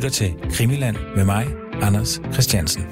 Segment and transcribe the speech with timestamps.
[0.00, 2.82] lytter til Krimiland med mig, Anders Christiansen.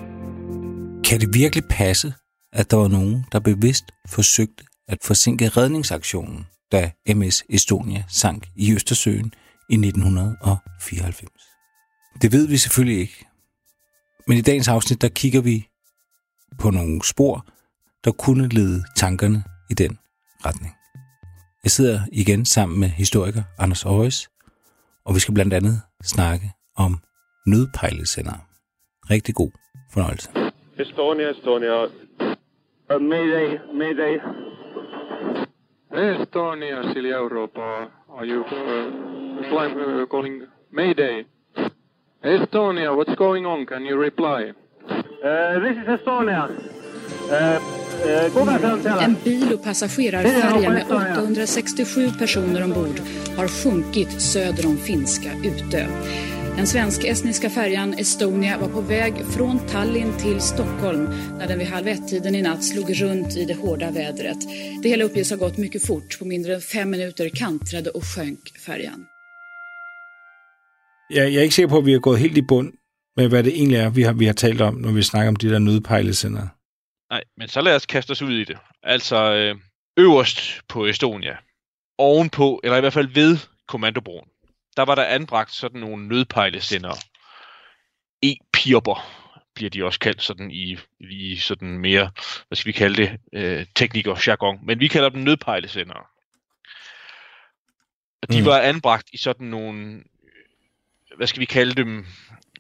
[1.05, 2.15] Kan det virkelig passe,
[2.53, 8.73] at der var nogen, der bevidst forsøgte at forsinke redningsaktionen, da MS Estonia sank i
[8.73, 9.33] Østersøen
[9.71, 11.31] i 1994?
[12.23, 13.27] Det ved vi selvfølgelig ikke.
[14.27, 15.69] Men i dagens afsnit, der kigger vi
[16.59, 17.47] på nogle spor,
[18.05, 19.99] der kunne lede tankerne i den
[20.47, 20.75] retning.
[21.65, 24.29] Jeg sidder igen sammen med historiker Anders Højes,
[25.05, 27.01] og vi skal blandt andet snakke om
[27.51, 28.39] nødpejlesender.
[29.11, 29.51] Rigtig god
[29.93, 30.29] fornøjelse.
[30.79, 31.85] Estonia, Estonia.
[31.85, 34.15] Uh, mayday, mayday.
[35.93, 37.67] Estonia, Silja Europa.
[38.19, 38.49] Are you uh,
[39.51, 41.25] flying, uh, calling Mayday?
[42.25, 43.67] Estonia, what's going on?
[43.67, 44.41] Can you reply?
[44.91, 46.49] Uh, this is Estonia.
[47.31, 47.61] Uh,
[48.05, 49.05] uh.
[49.05, 53.01] En bil och passagerarfärja med 867 personer ombord
[53.37, 55.87] har sjunkit söder om finska Utö.
[56.59, 61.05] Den svensk-estniska färjan Estonia var på väg från Tallinn till Stockholm
[61.39, 64.37] när den vid halv ett-tiden i natt slog runt i det hårda vädret.
[64.83, 66.19] Det hela uppges ha gått mycket fort.
[66.19, 69.07] På mindre än fem minuter kantrade och sjönk färjan.
[71.11, 72.73] Jeg, jeg er ikke sikker på, at vi har gået helt i bund
[73.17, 75.37] med, hvad det egentlig er, vi har, vi har talt om, når vi snakker om
[75.37, 76.49] de der nødpejlesender.
[77.11, 78.57] Nej, men så lad os kaste os ud i det.
[78.83, 79.57] Altså øh,
[79.97, 81.37] øverst på Estonia,
[81.99, 84.29] ovenpå, eller i hvert fald ved kommandobroen,
[84.79, 86.97] der var der anbragt sådan nogle nødpejlesendere.
[88.23, 89.07] E-pirper
[89.55, 92.11] bliver de også kaldt sådan i, i sådan mere,
[92.49, 94.59] hvad skal vi kalde det, øh, teknik og jargon.
[94.63, 96.05] Men vi kalder dem nødpejlesendere.
[98.23, 98.47] Og de Mm.
[98.47, 100.05] var anbragt i sådan nogle,
[101.17, 102.07] hvad skal vi kalde dem,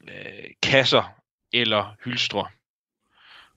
[0.08, 1.14] øh, kasser
[1.52, 2.46] eller hylstre.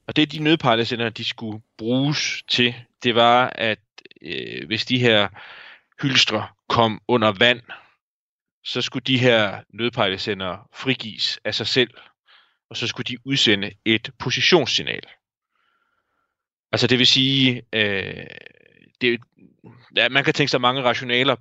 [0.08, 3.80] Og det de nødpejlesender, de skulle bruges til, det var, at
[4.22, 5.28] øh, hvis de her
[6.02, 7.62] hylstre kom under vand,
[8.64, 11.92] så skulle de her nødpejlesender frigives af sig selv,
[12.70, 15.04] og så skulle de udsende et positionssignal.
[16.72, 18.26] Altså det vil sige, øh,
[19.02, 19.22] det,
[19.96, 21.36] ja, man kan tænke sig mange rationaler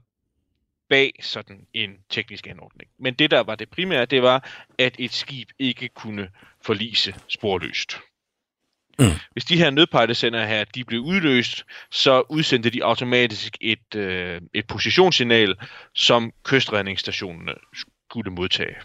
[0.89, 2.91] bag sådan en teknisk anordning.
[2.99, 6.31] Men det der var det primære, det var, at et skib ikke kunne
[6.63, 7.99] forlise sporløst.
[9.01, 9.07] Mm.
[9.33, 14.67] Hvis de her nødpejlesender her, de blev udløst, så udsendte de automatisk et, øh, et
[14.67, 15.57] positionssignal,
[15.95, 17.55] som kystredningsstationerne
[18.09, 18.77] skulle modtage.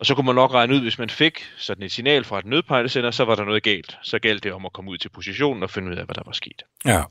[0.00, 2.44] Og så kunne man nok regne ud, hvis man fik sådan et signal fra et
[2.44, 3.98] nødpejlesender, så var der noget galt.
[4.02, 6.22] Så galt det om at komme ud til positionen og finde ud af, hvad der
[6.26, 6.62] var sket.
[6.84, 7.02] Ja.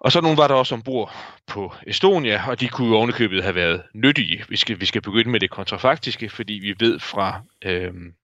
[0.00, 1.14] Og så nogle var der også ombord
[1.46, 4.44] på Estonia, og de kunne jo ovenikøbet have været nyttige.
[4.48, 8.14] Vi skal, vi skal begynde med det kontrafaktiske, fordi vi ved fra, øhm,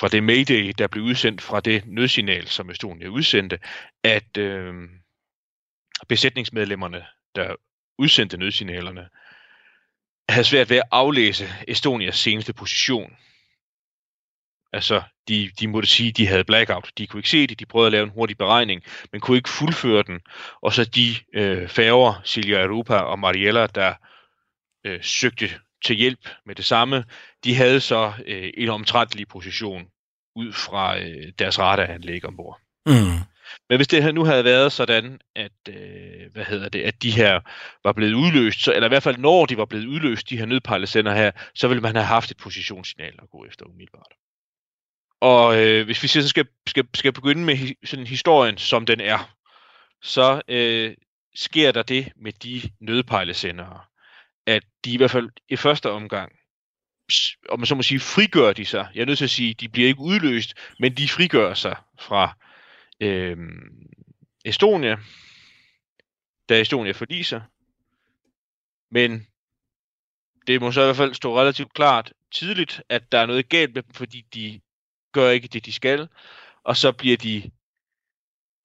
[0.00, 3.58] fra det Mayday, der blev udsendt fra det nødsignal, som Estonia udsendte,
[4.04, 4.74] at øh,
[6.08, 7.54] besætningsmedlemmerne, der
[7.98, 9.08] udsendte nødsignalerne,
[10.28, 13.16] havde svært ved at aflæse Estonias seneste position.
[14.72, 16.92] Altså, de, de måtte sige, at de havde blackout.
[16.98, 18.82] De kunne ikke se det, de prøvede at lave en hurtig beregning,
[19.12, 20.20] men kunne ikke fuldføre den.
[20.62, 23.94] Og så de øh, færger, Silja Europa og Mariella, der
[24.84, 27.04] øh, søgte til hjælp med det samme,
[27.44, 29.86] de havde så øh, en omtrentlig position
[30.36, 32.60] ud fra øh, deres radaranlæg ombord.
[32.86, 33.18] Mm.
[33.68, 37.10] Men hvis det her nu havde været sådan, at, øh, hvad hedder det, at de
[37.10, 37.40] her
[37.84, 40.46] var blevet udløst, så, eller i hvert fald når de var blevet udløst, de her
[40.46, 44.12] nødpejlesender her, så ville man have haft et positionssignal at gå efter umiddelbart.
[45.20, 49.00] Og øh, hvis vi så skal, skal, skal begynde med hi, sådan historien, som den
[49.00, 49.34] er,
[50.02, 50.94] så øh,
[51.34, 53.80] sker der det med de nødpejlesendere,
[54.48, 56.32] at de i hvert fald i første omgang,
[57.48, 58.88] om man så må sige, frigør de sig.
[58.94, 62.36] Jeg er nødt til at sige, de bliver ikke udløst, men de frigør sig fra
[63.00, 63.36] øh,
[64.44, 64.96] Estonia,
[66.48, 67.40] da Estonia forliser.
[68.90, 69.26] Men
[70.46, 73.74] det må så i hvert fald stå relativt klart tidligt, at der er noget galt
[73.74, 74.60] med dem, fordi de
[75.12, 76.08] gør ikke det, de skal.
[76.64, 77.50] Og så bliver de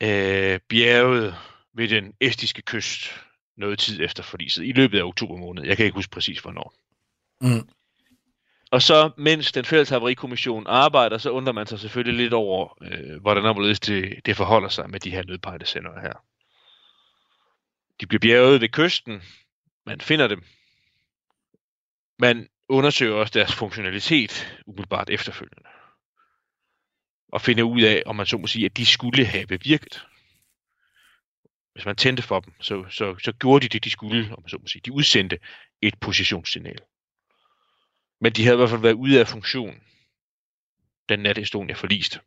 [0.04, 1.36] øh, bjerget
[1.74, 3.24] ved den estiske kyst
[3.58, 5.64] noget tid efter forliset, i løbet af oktober måned.
[5.64, 6.74] Jeg kan ikke huske præcis, hvornår.
[7.42, 7.70] Mm.
[8.72, 13.22] Og så, mens den fælles havarikommission arbejder, så undrer man sig selvfølgelig lidt over, øh,
[13.22, 16.14] hvordan og hvorledes det, det forholder sig med de her nødpejlesendere her.
[18.02, 19.22] De bliver bjerget ved kysten.
[19.86, 20.44] Man finder dem.
[22.20, 25.70] Man undersøger også deres funktionalitet umiddelbart efterfølgende.
[27.32, 30.06] Og finder ud af, om man så må sige, at de skulle have bevirket.
[31.74, 34.50] Hvis man tændte for dem, så, så, så gjorde de det, de skulle, om man
[34.50, 34.82] så må sige.
[34.86, 35.40] De udsendte
[35.82, 36.80] et positionssignal.
[38.22, 39.76] Men de havde i hvert fald været ude af funktion,
[41.10, 42.20] den nat Estonia forliste.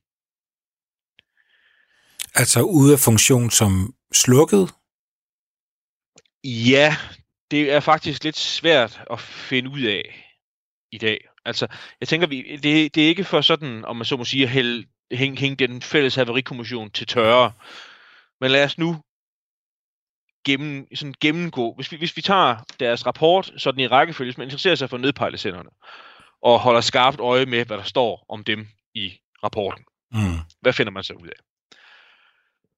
[2.34, 4.74] Altså ude af funktion som slukket?
[6.44, 6.96] Ja,
[7.50, 10.36] det er faktisk lidt svært at finde ud af
[10.92, 11.28] i dag.
[11.44, 11.66] Altså,
[12.00, 14.50] jeg tænker, vi, det, det er ikke for sådan, om man så må sige, at
[14.50, 17.52] hænge hæng, hæng den fælles haverikommission til tørre.
[18.40, 19.02] Men lad os nu
[20.46, 24.46] gennem, sådan gennemgå, hvis vi, hvis vi tager deres rapport sådan i rækkefølge, hvis man
[24.46, 25.70] interesserer sig for nedpejlesenderne,
[26.42, 29.84] og holder skarpt øje med, hvad der står om dem i rapporten.
[30.12, 30.38] Mm.
[30.60, 31.40] Hvad finder man så ud af?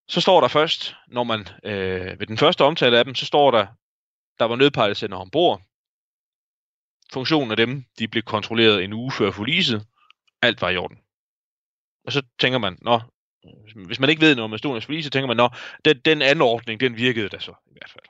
[0.09, 3.51] Så står der først, når man øh, ved den første omtale af dem, så står
[3.51, 3.67] der,
[4.39, 5.63] der var nødpejlesender ombord.
[7.13, 9.87] Funktionen af dem, de blev kontrolleret en uge før forliset.
[10.43, 10.99] Alt var i orden.
[12.07, 13.01] Og så tænker man, nå,
[13.47, 15.49] Øh, hvis man ikke ved noget om Estonias forlis, så tænker man, nå,
[15.85, 18.05] den, den anordning, den virkede da så i hvert fald.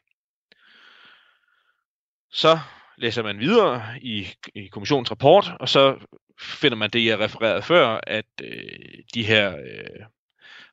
[2.30, 2.58] Så
[2.98, 5.98] læser man videre i, i kommissionens rapport, og så
[6.40, 10.04] finder man det, jeg refererede før, at øh, de her, øh,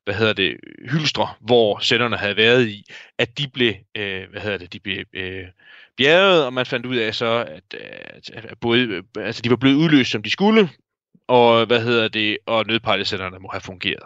[0.04, 0.58] hvad hedder det,
[0.92, 2.84] hylstre, hvor senderne havde været i,
[3.18, 5.46] at de blev, øh, hvad hedder det, de blev øh,
[5.98, 9.76] bjerget, og man fandt ud af så, at, at, at både, altså de var blevet
[9.76, 10.70] udløst, som de skulle,
[11.28, 14.04] og hvad hedder det, og nødpejlesenderne må have fungeret.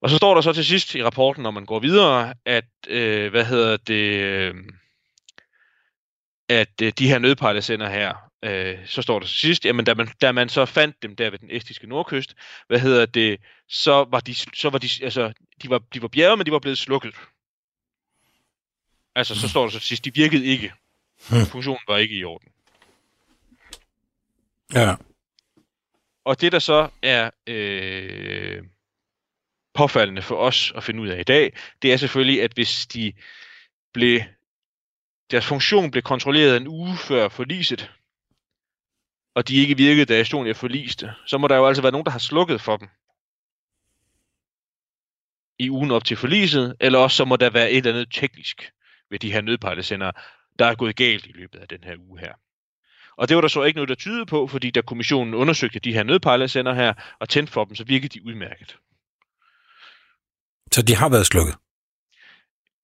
[0.00, 3.30] Og så står der så til sidst i rapporten, når man går videre, at, øh,
[3.30, 4.54] hvad hedder det, øh,
[6.48, 10.08] at øh, de her nødpejlesender her, øh, så står der til sidst, jamen da man,
[10.20, 12.34] da man så fandt dem der ved den estiske nordkyst,
[12.66, 16.38] hvad hedder det, så var de, så var de, altså, de var, de var bjerget,
[16.38, 17.14] men de var blevet slukket.
[19.14, 20.72] Altså, så står der så til sidst, de virkede ikke.
[21.52, 22.48] Funktionen var ikke i orden.
[24.74, 24.94] Ja.
[26.24, 28.62] Og det, der så er øh,
[29.78, 31.52] påfaldende for os at finde ud af i dag,
[31.82, 33.12] det er selvfølgelig, at hvis de
[33.92, 34.20] blev,
[35.30, 37.90] deres funktion blev kontrolleret en uge før forliset,
[39.34, 42.10] og de ikke virkede, da Estonia forliste, så må der jo altså være nogen, der
[42.10, 42.88] har slukket for dem
[45.58, 48.72] i ugen op til forliset, eller også så må der være et eller andet teknisk
[49.10, 50.12] ved de her nødpejlesender,
[50.58, 52.32] der er gået galt i løbet af den her uge her.
[53.16, 55.92] Og det var der så ikke noget, der tydede på, fordi da kommissionen undersøgte de
[55.92, 58.76] her nødpejlesender her og tændte for dem, så virkede de udmærket.
[60.72, 61.54] Så de har været slukket?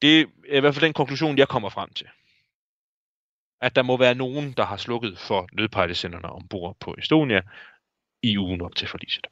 [0.03, 2.07] Det er i hvert fald den konklusion, jeg kommer frem til.
[3.61, 7.41] At der må være nogen, der har slukket for nødpejlesenderne ombord på Estonia
[8.23, 9.27] i ugen op til forliset.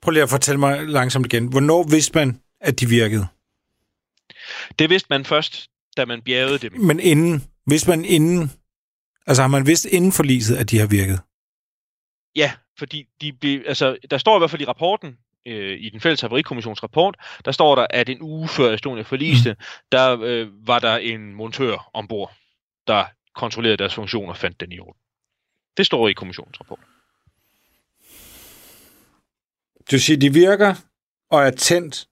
[0.00, 1.46] Prøv lige at fortælle mig langsomt igen.
[1.46, 3.26] Hvornår vidste man, at de virkede?
[4.78, 6.72] Det vidste man først, da man bjergede dem.
[6.80, 8.50] Men inden, vidste man inden,
[9.26, 11.20] altså har man vidst inden forliset, at de har virket?
[12.36, 16.00] Ja, fordi de blev, altså, der står i hvert fald i rapporten, øh, i den
[16.00, 19.64] fælles haverikommissions rapport, der står der, at en uge før Estonia forliste, mm.
[19.92, 22.32] der øh, var der en montør ombord,
[22.86, 23.04] der
[23.34, 25.00] kontrollerede deres funktion og fandt den i orden.
[25.76, 26.80] Det står i kommissionens rapport.
[29.90, 30.74] Du siger, de virker
[31.30, 32.08] og er tændt,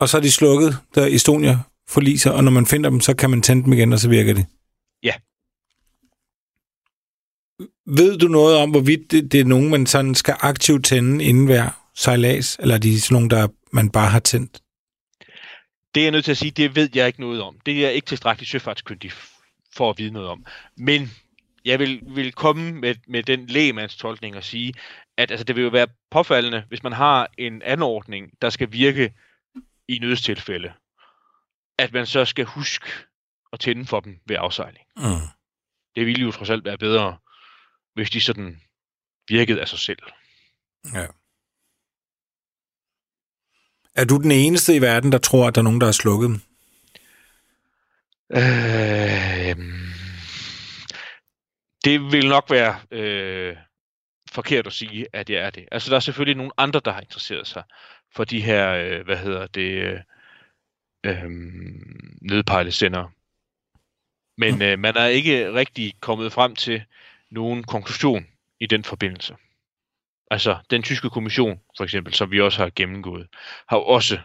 [0.00, 1.58] og så er de slukket, da Estonia
[1.88, 4.34] forliser, og når man finder dem, så kan man tænde dem igen, og så virker
[4.34, 4.46] det.
[5.02, 5.14] Ja.
[7.86, 11.46] Ved du noget om, hvorvidt det, det er nogen, man sådan skal aktivt tænde inden
[11.46, 14.60] hver sejlads, eller er de sådan nogen, der man bare har tændt?
[15.94, 17.58] Det er jeg nødt til at sige, det ved jeg ikke noget om.
[17.66, 19.12] Det er jeg ikke tilstrækkeligt søfartskyndig
[19.74, 20.46] for at vide noget om.
[20.76, 21.10] Men
[21.64, 24.74] jeg vil, vil komme med, med den lægemandstolkning og sige,
[25.16, 29.14] at altså, det vil jo være påfaldende, hvis man har en anordning, der skal virke
[29.88, 30.72] i nødstilfælde,
[31.78, 32.86] at man så skal huske
[33.52, 34.86] at tænde for dem ved afsejling.
[34.96, 35.02] Mm.
[35.96, 37.18] Det ville jo trods alt være bedre,
[37.94, 38.60] hvis de sådan
[39.28, 40.02] virkede af sig selv.
[40.94, 41.06] Ja.
[43.96, 46.28] Er du den eneste i verden, der tror, at der er nogen, der har slukket
[46.28, 46.40] dem?
[48.30, 49.56] Øh,
[51.84, 53.56] det vil nok være øh,
[54.32, 55.64] forkert at sige, at jeg er det.
[55.72, 57.62] Altså, der er selvfølgelig nogle andre, der har interesseret sig
[58.16, 60.00] for de her, øh, hvad hedder det, øh,
[61.06, 61.30] øh,
[62.22, 63.12] nødpejlesender.
[64.38, 66.82] Men øh, man er ikke rigtig kommet frem til
[67.30, 68.26] nogen konklusion
[68.60, 69.36] i den forbindelse.
[70.30, 73.28] Altså, den tyske kommission, for eksempel, som vi også har gennemgået,
[73.68, 74.18] har også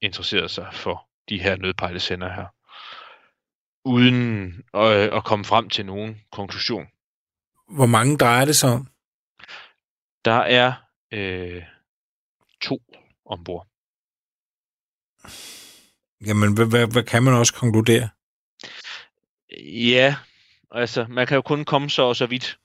[0.00, 2.46] interesseret sig for de her nødpejlesender her,
[3.84, 6.86] uden at, at komme frem til nogen konklusion.
[7.68, 8.88] Hvor mange drejer det sig om?
[10.24, 10.72] Der er
[11.12, 11.64] øh,
[12.60, 12.82] to
[13.24, 13.66] ombord.
[16.26, 18.08] Jamen, hvad, hvad, hvad kan man også konkludere?
[19.66, 20.16] Ja,
[20.70, 22.58] altså, man kan jo kun komme så og så vidt.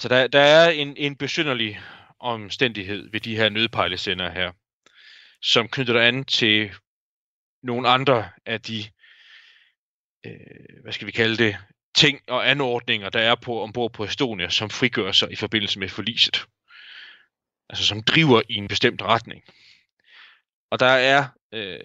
[0.00, 1.80] Altså, der, der er en, en besynderlig
[2.20, 4.52] omstændighed ved de her nødpejlesender her,
[5.42, 6.72] som knytter an til
[7.62, 8.84] nogle andre af de,
[10.26, 11.56] øh, hvad skal vi kalde det,
[11.94, 15.88] ting og anordninger, der er på ombord på Estonia, som frigør sig i forbindelse med
[15.88, 16.46] forliset.
[17.68, 19.42] Altså som driver i en bestemt retning.
[20.70, 21.78] Og der er øh,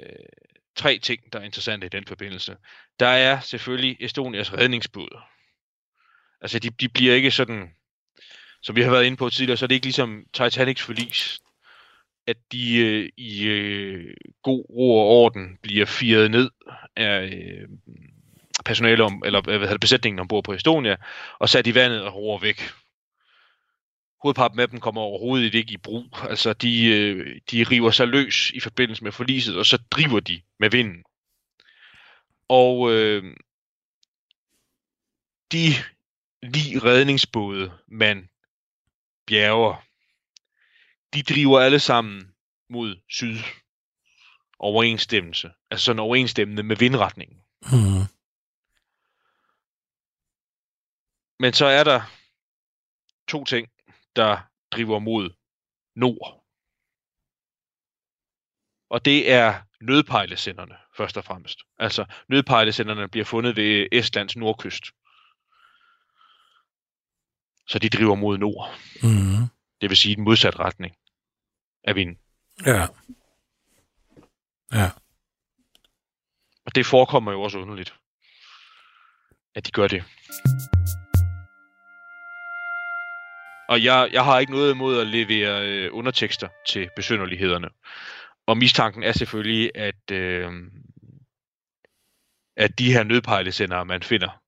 [0.75, 2.57] tre ting, der er interessante i den forbindelse.
[2.99, 5.21] Der er selvfølgelig Estonias redningsbåd.
[6.41, 7.74] Altså, de, de bliver ikke sådan,
[8.65, 11.39] som vi har været inde på tidligere, så er det ikke ligesom Titanics forlis,
[12.27, 16.49] at de øh, i øh, god ro og orden bliver firet ned
[16.95, 17.69] af øh,
[18.65, 20.95] personale om, eller hvad hedder det, besætningen ombord på Estonia,
[21.39, 22.71] og sat i vandet og roer væk.
[24.21, 26.17] Hovedparten af dem kommer overhovedet ikke i brug.
[26.29, 30.41] Altså, de, øh, de river sig løs i forbindelse med forliset, og så driver de
[30.59, 31.03] med vinden.
[32.49, 33.23] Og øh,
[35.51, 35.67] de
[36.43, 38.29] lige redningsbåde, man
[39.27, 39.75] bjerger,
[41.13, 42.35] de driver alle sammen
[42.69, 43.37] mod syd.
[44.59, 45.51] Overensstemmelse.
[45.71, 47.43] Altså sådan overensstemmende med vindretningen.
[47.61, 48.05] Mm.
[51.39, 52.01] Men så er der
[53.27, 53.67] to ting,
[54.15, 54.41] der
[54.71, 55.29] driver mod
[55.95, 56.45] nord.
[58.89, 61.59] Og det er nødpejlesenderne, først og fremmest.
[61.77, 64.83] Altså, nødpejlesenderne bliver fundet ved Estlands nordkyst.
[67.67, 68.79] Så de driver mod nord.
[69.03, 69.47] Mm.
[69.81, 70.95] Det vil sige i den modsatte retning
[71.83, 72.17] af vinden.
[72.65, 72.87] Ja.
[74.73, 74.89] Ja.
[76.65, 77.95] Og det forekommer jo også underligt,
[79.55, 80.03] at de gør det.
[83.69, 87.69] Og jeg, jeg har ikke noget imod at levere øh, undertekster til besynderlighederne.
[88.45, 90.71] Og mistanken er selvfølgelig, at, øh,
[92.57, 94.41] at de her nødpejlesendere, man finder,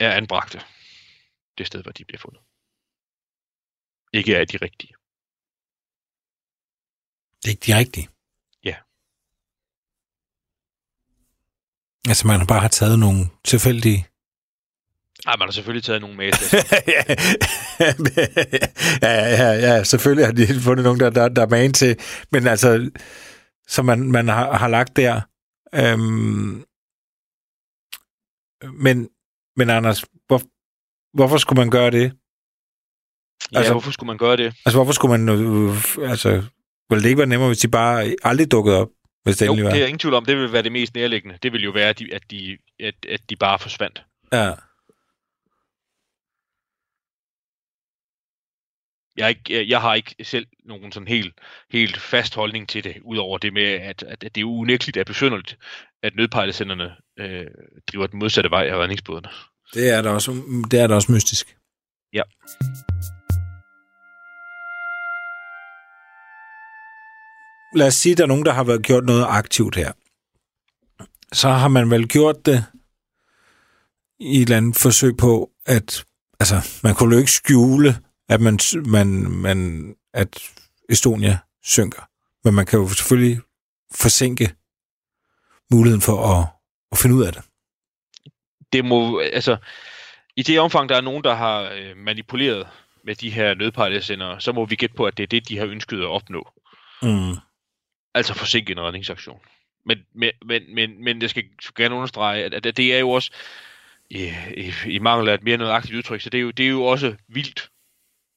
[0.00, 0.60] er anbragte
[1.60, 2.42] det sted, hvor de bliver fundet.
[4.12, 4.94] Ikke er de rigtige.
[7.40, 8.08] Det er ikke de rigtige.
[8.64, 8.76] Ja.
[12.08, 14.06] Altså, man har bare har taget nogle tilfældige...
[15.26, 16.26] Ej, man har selvfølgelig taget nogle med.
[19.02, 21.98] ja, ja, ja, selvfølgelig har de fundet nogen, der, der, der er man til.
[22.32, 22.90] Men altså,
[23.68, 25.20] som man, man har, har lagt der.
[25.74, 26.64] Øhm,
[28.72, 29.08] men,
[29.56, 30.04] men Anders,
[31.12, 32.12] hvorfor skulle man gøre det?
[33.52, 34.44] ja, Altså- hvorfor skulle man gøre det?
[34.64, 35.28] Altså, hvorfor skulle man...
[35.28, 36.30] Øh, altså,
[36.90, 38.88] ville det ikke være nemmere, hvis de bare aldrig dukkede op?
[39.22, 39.70] Hvis det Jo, var?
[39.70, 41.38] det er ingen tvivl om, det vil være det mest nærliggende.
[41.42, 44.04] Det vil jo være, at de, at de, at, at de bare forsvandt.
[44.32, 44.52] Ja.
[49.16, 51.34] Jeg, ikke, jeg- har ikke selv nogen sådan helt,
[51.70, 55.04] helt fast holdning til det, udover det med, at, at, at det er unægteligt er
[55.04, 55.58] besynderligt,
[56.02, 57.46] at nødpejlesenderne øh,
[57.92, 59.28] driver den modsatte vej af redningsbådene.
[59.74, 60.30] Det er da også,
[60.70, 61.56] det er da også mystisk.
[62.12, 62.22] Ja.
[67.74, 69.92] Lad os sige, at der er nogen, der har været gjort noget aktivt her.
[71.32, 72.64] Så har man vel gjort det
[74.18, 76.04] i et eller andet forsøg på, at
[76.40, 77.98] altså, man kunne jo ikke skjule,
[78.28, 80.38] at, man, man, man, at
[80.88, 82.02] Estonia synker.
[82.44, 83.40] Men man kan jo selvfølgelig
[83.94, 84.54] forsinke
[85.70, 86.46] muligheden for at,
[86.92, 87.42] at finde ud af det.
[88.72, 89.56] Det må, altså,
[90.36, 92.68] i det omfang, der er nogen, der har øh, manipuleret
[93.04, 95.66] med de her nødpejlesendere, så må vi gætte på, at det er det, de har
[95.66, 96.52] ønsket at opnå.
[97.02, 97.36] Mm.
[98.14, 99.40] Altså forsinke en redningsaktion.
[99.86, 101.44] Men, men, men, men, men jeg skal
[101.76, 103.30] gerne understrege, at, at det er jo også,
[104.10, 106.70] i, i, i mangel af et mere nøjagtigt udtryk, så det er, jo, det er
[106.70, 107.70] jo også vildt.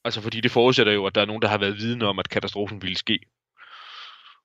[0.06, 2.30] Altså fordi det forudsætter jo, at der er nogen, der har været vidne om, at
[2.30, 3.20] katastrofen ville ske.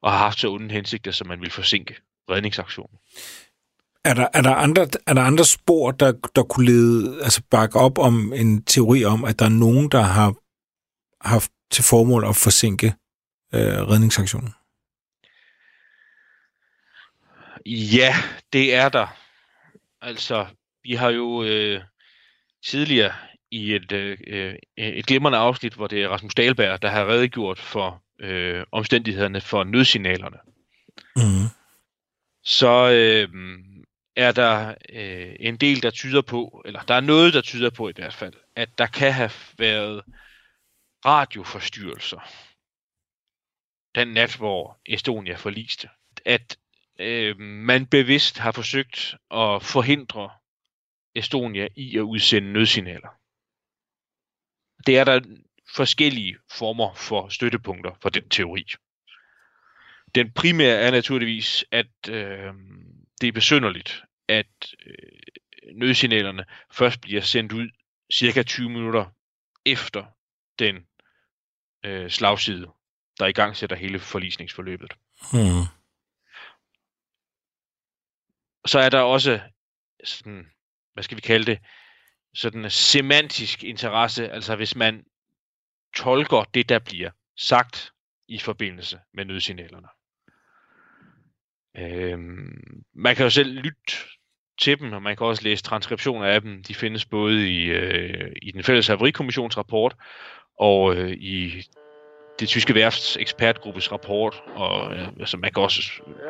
[0.03, 1.97] Og har haft så onde hensigter, som man vil forsinke
[2.31, 2.99] redningsaktionen.
[4.05, 7.79] Er der, er der, andre, er der andre spor, der, der kunne lede, altså bakke
[7.79, 10.35] op om en teori om, at der er nogen, der har
[11.29, 12.95] haft til formål at forsinke
[13.55, 14.55] øh, redningsaktionen?
[17.67, 18.15] Ja,
[18.53, 19.07] det er der.
[20.01, 20.47] Altså,
[20.83, 21.83] vi har jo øh,
[22.67, 23.13] tidligere
[23.51, 27.59] i et, øh, øh, et glimrende afsnit, hvor det er Rasmus Dahlberg, der har redegjort
[27.59, 30.39] for øh, omstændighederne for nødsignalerne.
[31.17, 31.49] Mm.
[32.45, 33.29] Så øh,
[34.19, 37.89] er der øh, en del, der tyder på, eller der er noget, der tyder på
[37.89, 40.03] i hvert fald, at der kan have været
[41.05, 42.21] radioforstyrrelser
[43.95, 45.89] den nat, hvor Estonia forliste.
[46.25, 46.59] At
[46.99, 50.31] øh, man bevidst har forsøgt at forhindre
[51.15, 53.09] Estonia i at udsende nødsignaler.
[54.87, 55.21] Det er der
[55.75, 58.65] forskellige former for støttepunkter for den teori.
[60.15, 62.55] Den primære er naturligvis, at øh,
[63.21, 67.71] det er besynderligt, at øh, nødsignalerne først bliver sendt ud
[68.13, 69.07] cirka 20 minutter
[69.65, 70.05] efter
[70.59, 70.87] den
[71.85, 72.67] øh, slagside,
[73.19, 74.95] der i gang sætter hele forlisningsforløbet.
[75.33, 75.67] Mm.
[78.67, 79.41] så er der også
[80.05, 80.51] sådan,
[80.95, 81.59] hvad skal vi kalde det,
[82.35, 85.05] sådan semantisk interesse, altså hvis man
[85.97, 87.93] tolker det, der bliver sagt
[88.29, 89.89] i forbindelse med nødsignalerne.
[91.77, 93.93] Øhm, man kan jo selv lytte
[94.61, 96.63] til dem, og man kan også læse transkriptioner af dem.
[96.63, 99.97] De findes både i, øh, i den fælles haverikommissionsrapport
[100.59, 101.63] og øh, i
[102.41, 105.83] det tyske værfts ekspertgruppes rapport, og øh, altså, man kan også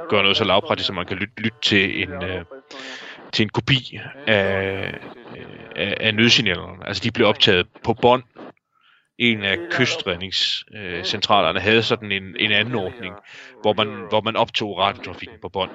[0.08, 2.44] gøre noget så lavpraktisk, så man kan lytte, lytte til en øh,
[3.32, 4.94] til en kopi af,
[5.76, 6.86] af, af nødsignalerne.
[6.86, 8.22] Altså de blev optaget på bånd.
[9.18, 13.14] En af kystredningscentralerne havde sådan en, en anden ordning,
[13.62, 15.70] hvor man, hvor man optog radiotrafikken på bånd.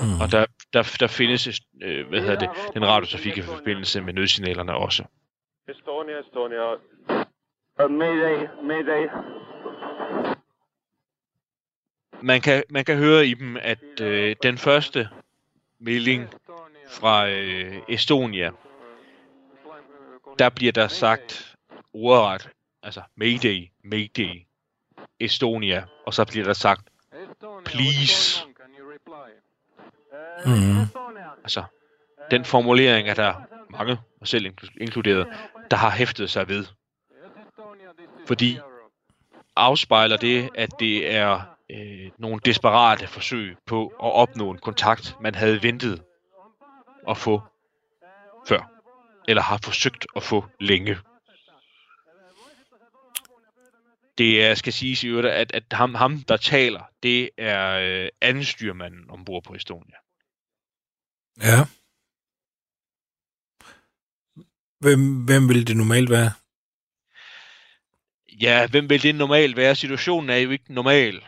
[0.00, 0.20] Mm.
[0.20, 4.74] Og der, der, der findes øh, hvad hedder det, den radiotrafik i forbindelse med nødsignalerne
[4.74, 5.04] også.
[5.68, 6.72] Estonia, Estonia.
[7.84, 9.08] Uh, mayday, mayday.
[12.22, 15.08] Man kan, man kan høre i dem, at øh, den første
[15.78, 16.28] melding
[16.88, 18.50] fra øh, Estonia,
[20.38, 21.56] der bliver der sagt
[21.92, 22.48] ordret,
[22.82, 24.46] altså Mayday, Mayday,
[25.20, 26.88] Estonia, og så bliver der sagt,
[27.64, 28.51] please.
[30.46, 30.86] Mm.
[31.44, 31.64] Altså,
[32.30, 33.34] den formulering er der
[33.70, 35.28] mange, og selv inkluderet,
[35.70, 36.66] der har hæftet sig ved.
[38.26, 38.58] Fordi
[39.56, 45.34] afspejler det, at det er øh, nogle desperate forsøg på at opnå en kontakt, man
[45.34, 46.02] havde ventet
[47.08, 47.42] at få
[48.48, 48.70] før.
[49.28, 50.98] Eller har forsøgt at få længe.
[54.18, 58.08] Det er, skal siges i øvrigt, at, at ham, ham, der taler, det er øh,
[58.20, 59.96] anden styrmanden ombord på Estonia.
[61.40, 61.58] Ja.
[64.80, 66.30] Hvem, hvem vil det normalt være?
[68.40, 69.74] Ja, hvem vil det normalt være?
[69.74, 71.24] Situationen er jo ikke normal.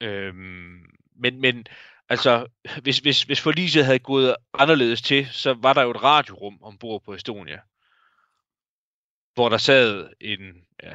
[0.00, 0.84] Øhm,
[1.16, 1.66] men, men
[2.08, 2.46] altså,
[2.82, 7.02] hvis, hvis, hvis forliset havde gået anderledes til, så var der jo et radiorum ombord
[7.04, 7.60] på Estonia,
[9.34, 10.94] hvor der sad en, ja,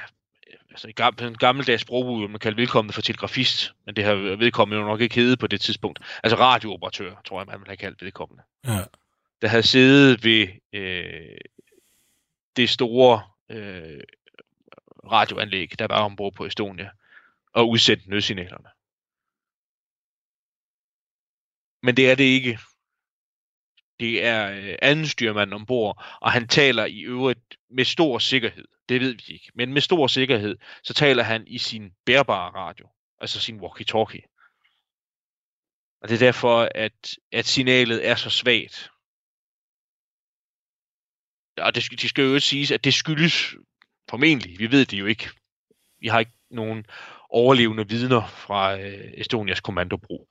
[0.72, 4.82] altså en, gammel, en gammeldags sprogbrug, man kalder vedkommende for telegrafist, men det har vedkommende
[4.82, 6.00] jo nok ikke heddet på det tidspunkt.
[6.24, 8.44] Altså radiooperatør, tror jeg, man ville have kaldt vedkommende.
[8.68, 8.84] Ja.
[9.42, 11.38] Der havde siddet ved øh,
[12.56, 14.04] det store øh,
[15.12, 16.90] radioanlæg, der var ombord på Estonia,
[17.54, 18.70] og udsendt nødsignalerne.
[21.84, 22.60] Men det er det ikke.
[24.00, 28.66] Det er øh, anden styrmand ombord, og han taler i øvrigt med stor sikkerhed.
[28.90, 29.52] Det ved vi ikke.
[29.56, 34.28] Men med stor sikkerhed, så taler han i sin bærbare radio, altså sin walkie-talkie.
[36.02, 38.92] Og det er derfor, at, at signalet er så svagt.
[41.58, 43.56] Og det, det skal jo ikke siges, at det skyldes
[44.10, 45.30] formentlig, vi ved det jo ikke.
[46.00, 46.86] Vi har ikke nogen
[47.30, 50.31] overlevende vidner fra øh, Estonias kommandobrug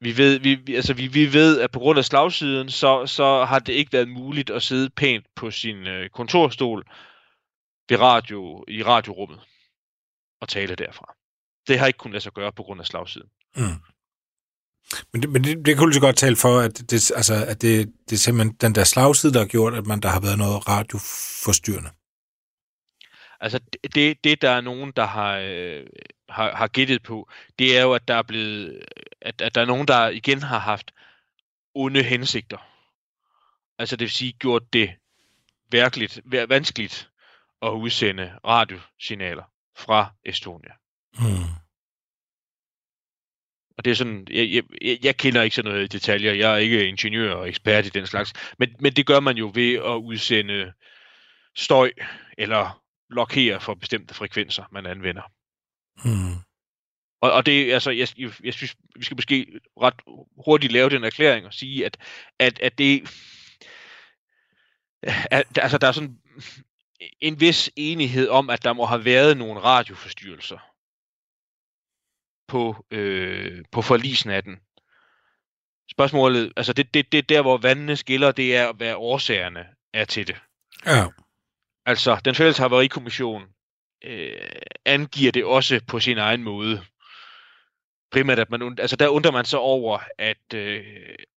[0.00, 3.44] vi ved, vi, vi, altså vi, vi ved, at på grund af slagsiden, så, så
[3.44, 6.84] har det ikke været muligt at sidde pænt på sin øh, kontorstol
[7.88, 9.40] ved radio, i radiorummet
[10.40, 11.14] og tale derfra.
[11.68, 13.28] Det har ikke kunnet lade sig gøre på grund af slagsiden.
[13.56, 13.62] Mm.
[15.12, 17.92] Men, det, men det, det kunne så godt tale for, at det, altså, at det,
[18.08, 20.68] det er simpelthen den der slagside, der har gjort, at man der har været noget
[20.68, 21.90] radioforstyrrende.
[23.40, 23.60] Altså
[23.94, 25.86] det, det der er nogen, der har, øh,
[26.28, 27.28] har, har gættet på,
[27.58, 28.84] det er jo, at der er blevet,
[29.26, 30.92] at, at der er nogen, der igen har haft
[31.74, 32.58] onde hensigter.
[33.78, 34.94] Altså det vil sige, gjort det
[35.70, 36.10] virkelig
[36.48, 37.10] vanskeligt
[37.62, 39.44] at udsende radiosignaler
[39.76, 40.72] fra Estonia.
[41.18, 41.52] Mm.
[43.78, 46.56] Og det er sådan, jeg, jeg, jeg kender ikke sådan noget i detaljer, jeg er
[46.56, 49.96] ikke ingeniør og ekspert i den slags, men, men det gør man jo ved at
[49.96, 50.72] udsende
[51.56, 51.92] støj
[52.38, 55.22] eller blokere for bestemte frekvenser, man anvender.
[56.04, 56.42] Mm.
[57.20, 58.08] Og, og det, altså, jeg,
[58.44, 59.94] jeg, synes, vi skal måske ret
[60.44, 61.96] hurtigt lave den erklæring og sige, at,
[62.38, 63.02] at, at det,
[65.30, 66.18] at, altså, der er sådan
[67.20, 70.58] en vis enighed om, at der må have været nogle radioforstyrrelser
[72.48, 74.56] på, øh, på forlisnatten.
[75.90, 80.26] Spørgsmålet, altså det, det, det der, hvor vandene skiller, det er, hvad årsagerne er til
[80.26, 80.36] det.
[80.86, 81.06] Ja.
[81.86, 83.42] Altså, den fælles havarikommission
[84.04, 84.48] øh,
[84.84, 86.84] angiver det også på sin egen måde.
[88.10, 90.84] Primært, at man, altså der undrer man sig over, at, øh,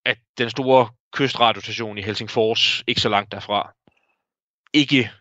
[0.05, 3.73] at den store kystradiostation i Helsingfors, ikke så langt derfra,
[4.73, 5.11] ikke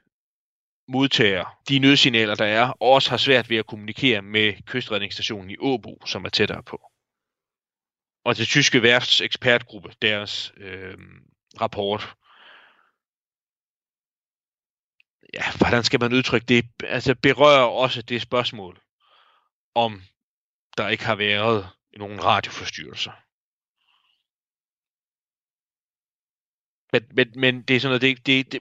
[0.89, 5.57] modtager de nødsignaler, der er, og også har svært ved at kommunikere med kystredningsstationen i
[5.59, 6.91] Åbo, som er tættere på.
[8.25, 10.99] Og det tyske værfts ekspertgruppe, deres øh,
[11.61, 12.15] rapport,
[15.35, 18.81] ja, hvordan skal man udtrykke det, altså berører også det spørgsmål,
[19.75, 20.03] om
[20.79, 23.13] der ikke har været nogen radioforstyrrelser.
[26.93, 28.61] Men, men, men det er sådan noget, det, det, det,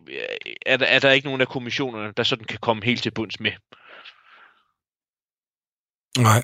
[0.66, 3.40] er, der, er der ikke nogen af kommissionerne, der sådan kan komme helt til bunds
[3.40, 3.52] med?
[6.18, 6.44] Nej.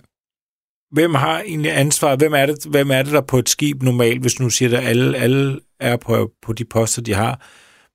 [0.92, 2.16] Hvem har egentlig ansvar?
[2.16, 4.84] Hvem er det, hvem er det der på et skib normalt, hvis nu siger, at
[4.84, 7.48] alle, alle er på, på de poster, de har?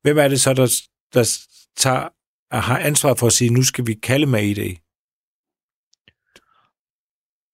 [0.03, 0.67] Hvem er det så, der,
[1.14, 1.38] der
[1.77, 2.09] tager,
[2.53, 4.77] har ansvar for at sige, nu skal vi kalde Mayday?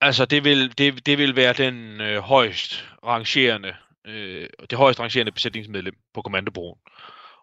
[0.04, 3.74] Altså, det vil, det, det vil være den øh, højst rangerende,
[4.06, 6.78] øh, det højst rangerende besætningsmedlem på kommandobroen.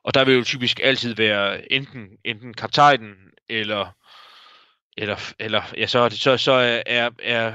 [0.03, 3.13] Og der vil jo typisk altid være enten, enten kaptajnen,
[3.49, 3.95] eller,
[4.97, 7.51] eller, eller ja, så, så, så er, er, er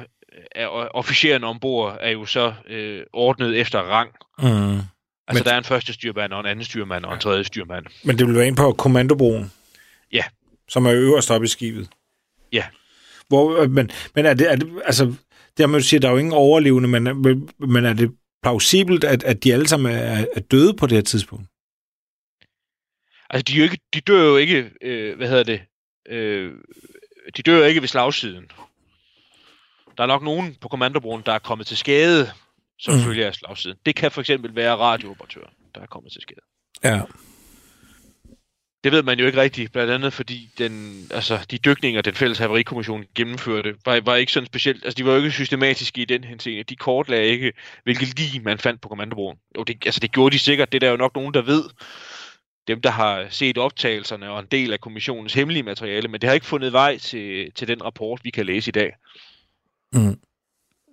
[0.94, 4.10] officeren ombord er jo så øh, ordnet efter rang.
[4.38, 4.46] Mm.
[4.48, 4.84] Altså,
[5.32, 7.86] Men, der er en første styrmand, og en anden styrmand, og en tredje styrmand.
[8.04, 9.52] Men det vil være ind på kommandobroen?
[10.12, 10.24] Ja.
[10.68, 11.88] Som er øverst oppe i skibet?
[12.52, 12.64] Ja.
[13.28, 15.04] Hvor, øh, men, men er det, er det, altså,
[15.56, 17.04] det har man jo sige, der er jo ingen overlevende, men,
[17.58, 21.02] men er det plausibelt, at, at de alle sammen er, er døde på det her
[21.02, 21.46] tidspunkt?
[23.30, 25.60] Altså, de, er jo ikke, de dør jo ikke, øh, hvad hedder det,
[26.08, 26.52] øh,
[27.36, 28.50] de dør jo ikke ved slagsiden.
[29.96, 32.30] Der er nok nogen på kommandobroen, der er kommet til skade,
[32.78, 33.00] som mm.
[33.00, 33.78] følge af slagsiden.
[33.86, 36.40] Det kan for eksempel være radiooperatøren, der er kommet til skade.
[36.84, 37.00] Ja.
[38.84, 42.38] Det ved man jo ikke rigtigt, blandt andet fordi den, altså, de dykninger, den fælles
[42.38, 46.24] haverikommission gennemførte, var, var ikke sådan specielt, altså de var jo ikke systematiske i den
[46.24, 46.62] henseende.
[46.62, 47.52] De kortlagde ikke,
[47.84, 49.38] hvilket lige man fandt på kommandobroen.
[49.56, 51.64] Jo, det, altså det gjorde de sikkert, det er der jo nok nogen, der ved.
[52.68, 56.34] Dem, der har set optagelserne og en del af kommissionens hemmelige materiale, men det har
[56.34, 58.92] ikke fundet vej til, til den rapport, vi kan læse i dag.
[59.92, 60.20] Mm.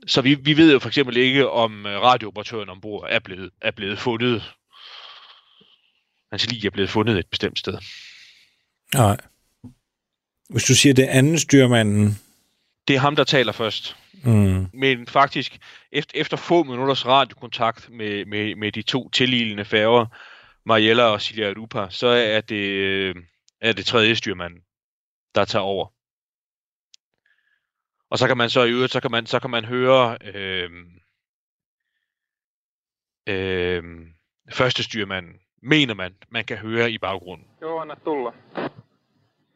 [0.07, 3.71] Så vi, vi ved jo for eksempel ikke, om øh, radiooperatøren ombord er blevet, er
[3.71, 4.53] blevet fundet.
[6.33, 7.77] Hans lige er blevet fundet et bestemt sted.
[8.93, 9.17] Nej.
[10.49, 12.19] Hvis du siger det anden styrmanden...
[12.87, 13.95] Det er ham, der taler først.
[14.23, 14.67] Mm.
[14.73, 15.59] Men faktisk,
[15.91, 20.05] efter, efter få minutters radiokontakt med, med, med de to tillignende færger,
[20.65, 23.15] Mariella og Silja Rupa, så er det, øh,
[23.61, 24.59] er det tredje styrmanden,
[25.35, 25.93] der tager over.
[28.09, 30.69] Og så kan man så i øvrigt, så kan man, så kan man høre øh,
[33.27, 33.83] øh,
[34.51, 37.47] første styrmanden, mener man, man kan høre i baggrunden.
[37.61, 38.33] Joo, anna tulla.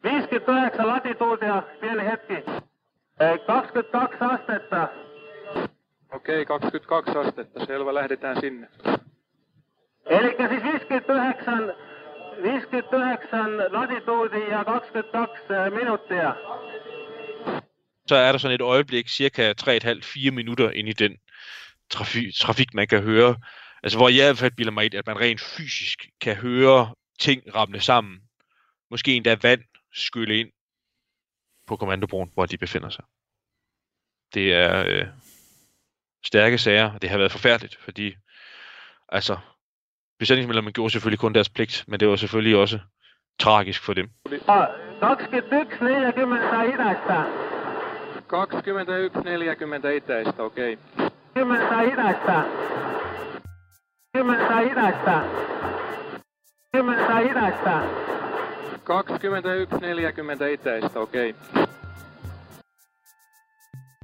[0.02, 2.34] 59 latituutia, pieni hetki.
[3.20, 4.88] Eh, 22 astetta.
[6.12, 8.68] Okei, 22 astetta, selvä, lähdetään sinne.
[10.06, 11.74] Eli siis 59,
[12.42, 15.42] 59 latituudi ja 22
[15.78, 16.34] minuuttia.
[18.08, 21.16] Så er der sådan et øjeblik, cirka 3,5-4 minutter ind i den
[21.92, 23.34] trafik, trafik, man kan høre.
[23.82, 26.94] Altså hvor jeg i hvert fald bilder mig ind, at man rent fysisk kan høre
[27.20, 28.20] ting ramle sammen.
[28.90, 29.60] Måske endda vand
[29.92, 30.50] skylle ind
[31.66, 33.04] på kommandobroen, hvor de befinder sig.
[34.34, 35.06] Det er øh,
[36.24, 38.14] stærke sager, og det har været forfærdeligt, fordi
[39.08, 39.38] altså,
[40.18, 42.78] besætningsmedlemmerne gjorde selvfølgelig kun deres pligt, men det var selvfølgelig også
[43.38, 44.10] tragisk for dem.
[45.80, 47.24] 21, 40 idästä.
[48.28, 50.78] 21, 40 itäistä, okei.
[51.34, 51.44] 10
[54.18, 54.62] idästä.
[54.62, 55.22] 10 idästä.
[56.72, 57.82] 10 idästä.
[58.84, 61.34] 21, 40 itäistä, okei.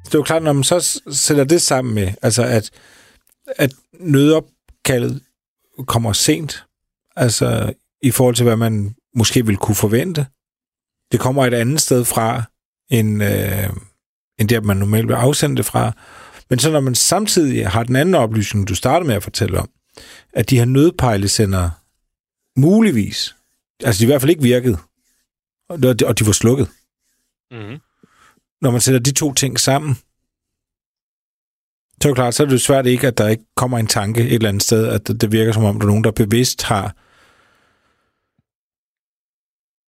[0.05, 2.70] Det er jo klart, når man så sætter det sammen med, altså at,
[3.57, 5.22] at nødopkaldet
[5.87, 6.64] kommer sent,
[7.16, 7.72] altså
[8.03, 10.27] i forhold til, hvad man måske ville kunne forvente.
[11.12, 12.42] Det kommer et andet sted fra,
[12.90, 13.68] end, øh,
[14.38, 15.92] end der, man normalt vil afsende det fra.
[16.50, 19.68] Men så når man samtidig har den anden oplysning, du startede med at fortælle om,
[20.33, 21.71] at de her nødpejlesender
[22.57, 23.37] muligvis,
[23.85, 24.79] altså de i hvert fald ikke virkede,
[25.69, 26.69] og de, og de var slukket.
[27.51, 27.81] Mm-hmm.
[28.61, 29.95] Når man sætter de to ting sammen,
[32.03, 33.87] så er det klart, så er det jo svært ikke, at der ikke kommer en
[33.87, 36.11] tanke et eller andet sted, at det, det virker som om, der er nogen, der
[36.11, 36.97] bevidst har...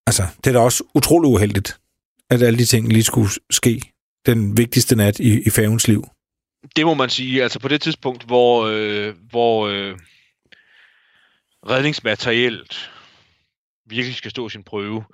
[0.07, 1.81] Altså, det er da også utrolig uheldigt,
[2.31, 3.92] at alle de ting lige skulle ske
[4.27, 6.09] den vigtigste nat i, i færgens liv.
[6.76, 7.42] Det må man sige.
[7.42, 9.98] Altså på det tidspunkt, hvor, øh, hvor øh,
[11.68, 12.90] redningsmaterialet
[13.87, 15.05] virkelig skal stå sin prøve,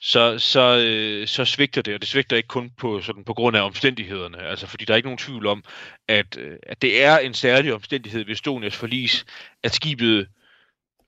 [0.00, 3.56] så, så, øh, så svigter det, og det svigter ikke kun på, sådan, på grund
[3.56, 5.64] af omstændighederne, altså fordi der er ikke nogen tvivl om,
[6.08, 9.24] at, øh, at det er en særlig omstændighed ved Estonias forlis,
[9.62, 10.28] at skibet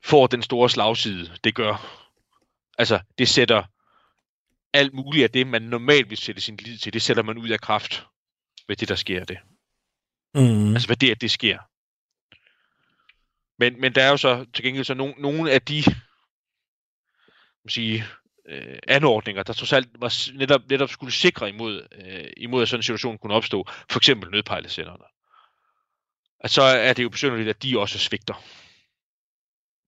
[0.03, 2.03] får den store slagside, det gør.
[2.77, 3.63] Altså, det sætter
[4.73, 7.49] alt muligt af det, man normalt vil sætte sin lid til, det sætter man ud
[7.49, 8.05] af kraft
[8.67, 9.37] ved det, der sker det.
[10.35, 10.73] Mm.
[10.73, 11.57] Altså, hvad det er, det sker.
[13.59, 15.83] Men, men der er jo så til gengæld så nogle, nogle af de
[17.67, 18.05] man sige,
[18.49, 22.79] øh, anordninger, der trods alt var netop, netop skulle sikre imod, øh, imod at sådan
[22.79, 23.67] en situation kunne opstå.
[23.91, 25.03] For eksempel nødpejlesenderne.
[26.39, 28.43] At så er det jo besynderligt, at de også svigter.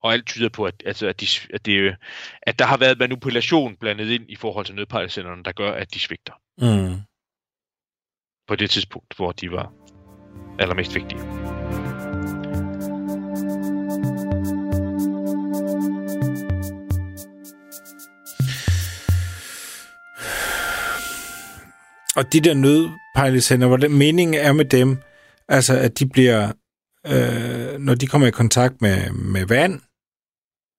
[0.02, 1.96] Og alt tyder på, at, altså, at, de, at, det,
[2.42, 6.00] at der har været manipulation blandet ind i forhold til nødpejlesenderne, der gør, at de
[6.00, 6.34] svigter.
[6.58, 7.02] Mm.
[8.48, 9.74] på det tidspunkt, hvor de var
[10.60, 11.20] allermest vigtige.
[22.16, 24.98] Og de der nødpejlesender, hvordan meningen er med dem,
[25.48, 26.52] altså at de bliver,
[27.08, 29.82] øh, når de kommer i kontakt med, med vand,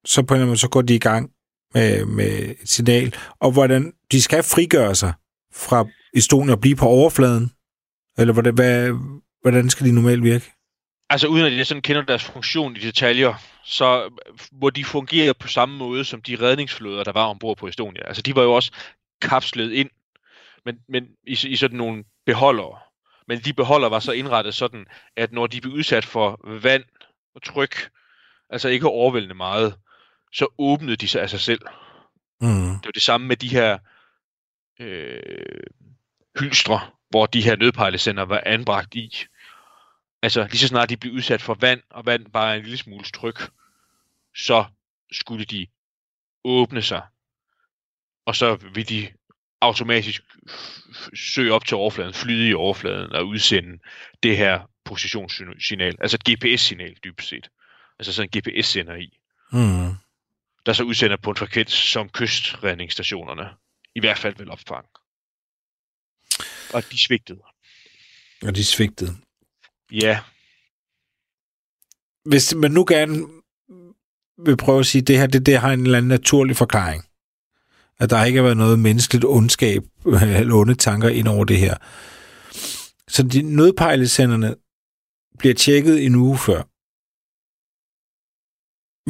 [0.04, 1.30] så på en eller anden måde, så går de i gang
[1.74, 5.12] med, med et signal, og hvordan de skal frigøre sig
[5.52, 7.50] fra Estonia og blive på overfladen,
[8.18, 8.92] eller hvordan, hvad,
[9.42, 10.52] hvordan skal de normalt virke?
[11.10, 14.10] Altså uden at jeg sådan kender deres funktion i detaljer, så
[14.52, 18.02] må de fungere på samme måde som de redningsflåder, der var ombord på Estonia.
[18.06, 18.72] Altså de var jo også
[19.22, 19.90] kapslet ind
[20.64, 22.78] men, men i, i sådan nogle beholdere.
[23.28, 26.84] Men de beholdere var så indrettet sådan, at når de blev udsat for vand
[27.34, 27.90] og tryk,
[28.50, 29.74] altså ikke overvældende meget,
[30.32, 31.60] så åbnede de sig af sig selv.
[32.40, 32.48] Mm.
[32.48, 33.78] Det var det samme med de her
[34.80, 35.62] øh,
[36.40, 39.26] hylstre, hvor de her nødpejlesender var anbragt i.
[40.22, 43.04] Altså lige så snart de blev udsat for vand, og vand bare en lille smule
[43.04, 43.50] tryk,
[44.36, 44.64] så
[45.12, 45.66] skulle de
[46.44, 47.02] åbne sig.
[48.26, 49.08] Og så vil de
[49.60, 50.22] automatisk
[51.14, 53.78] søge op til overfladen, flyde i overfladen og udsende
[54.22, 57.48] det her positionssignal, altså et GPS-signal dybest set.
[57.98, 59.18] Altså sådan en GPS-sender i.
[59.52, 59.94] Mm.
[60.66, 63.50] Der så udsender på en frekvens som kystredningsstationerne.
[63.94, 64.86] I hvert fald vel opfang.
[66.74, 67.40] Og de svigtede.
[68.42, 69.16] Og de svigtede.
[69.92, 70.20] Ja.
[72.24, 73.26] Hvis man nu gerne
[74.44, 77.04] vil prøve at sige, at det her det, det har en eller anden naturlig forklaring,
[77.98, 79.82] at der ikke har været noget menneskeligt ondskab
[80.40, 81.76] eller onde tanker ind over det her.
[83.08, 84.54] Så de nødpejlesenderne
[85.38, 86.62] bliver tjekket en uge før.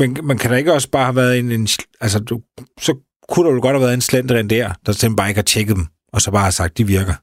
[0.01, 1.53] Men man kan da ikke også bare have været en...
[1.53, 1.69] en
[2.01, 2.43] altså, du,
[2.81, 2.97] så
[3.29, 5.77] kunne der jo godt have været en slenderen der, der simpelthen bare ikke har tjekket
[5.77, 7.15] dem, og så bare har sagt, de virker.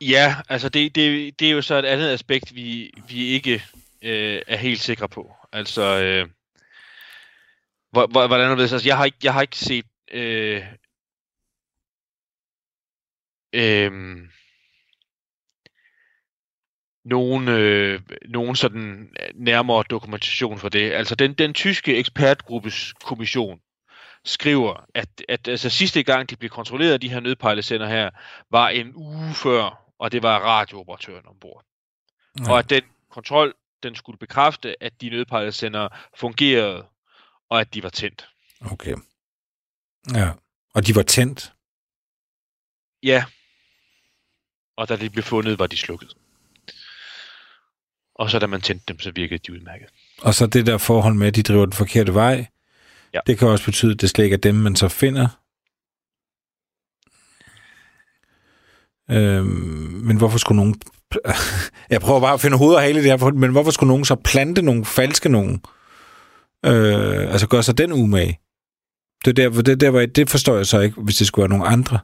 [0.00, 3.64] Ja, altså det, det, det er jo så et andet aspekt, vi, vi ikke
[4.02, 5.34] øh, er helt sikre på.
[5.52, 6.28] Altså, øh,
[7.90, 10.64] hvordan ved altså, jeg har ikke, jeg har ikke set øh,
[13.52, 13.92] øh,
[17.04, 20.92] nogen, øh, nogen sådan nærmere dokumentation for det.
[20.92, 23.60] Altså den, den tyske ekspertgruppes kommission
[24.24, 28.10] skriver, at, at altså, sidste gang de blev kontrolleret, de her nødpejlesender her,
[28.50, 31.64] var en uge før, og det var radiooperatøren ombord.
[32.38, 32.52] Ja.
[32.52, 36.86] Og at den kontrol, den skulle bekræfte, at de nødpejlesender fungerede,
[37.50, 38.28] og at de var tændt.
[38.60, 38.96] Okay.
[40.14, 40.30] Ja,
[40.74, 41.52] og de var tændt?
[43.02, 43.24] Ja.
[44.76, 46.14] Og da de blev fundet, var de slukket.
[48.14, 49.88] Og så da man tændte dem, så virkede de udmærket.
[50.22, 52.46] Og så det der forhold med, at de driver den forkerte vej,
[53.14, 53.20] ja.
[53.26, 55.28] det kan også betyde, at det slet ikke er dem, man så finder.
[59.10, 60.74] Øhm, men hvorfor skulle nogen...
[61.90, 64.04] Jeg prøver bare at finde hovedet og hale i det her, men hvorfor skulle nogen
[64.04, 65.62] så plante nogle falske nogen?
[66.66, 68.40] Øh, altså gøre sig den umage?
[69.24, 71.98] Det, der, det, der, det forstår jeg så ikke, hvis det skulle være nogle andre.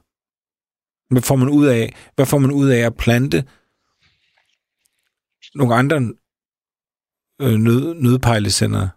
[1.10, 3.44] Hvad får man ud af, hvad får man ud af at plante
[5.54, 5.96] nogle andre
[7.42, 8.88] øh, nød, nødpejlesender?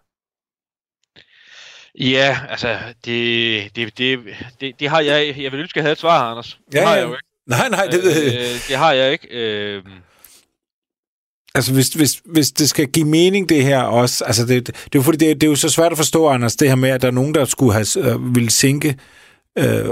[2.00, 4.18] Ja, altså, det, det, det,
[4.60, 5.34] det, det har jeg...
[5.38, 6.60] Jeg vil ønske, at jeg havde et svar, Anders.
[6.72, 7.00] Det ja, har ja.
[7.00, 7.27] jeg jo ikke.
[7.48, 9.28] Nej, nej, det, øh, det har jeg ikke.
[9.30, 9.82] Øh,
[11.54, 14.88] Altså, hvis, hvis, hvis det skal give mening, det her også, altså, det, det, er
[14.94, 17.02] jo fordi, det, det er jo så svært at forstå, Anders, det her med, at
[17.02, 18.96] der er nogen, der skulle have, øh, ville sænke,
[19.58, 19.84] øh,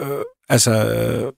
[0.00, 0.06] øh,
[0.48, 1.32] altså, øh,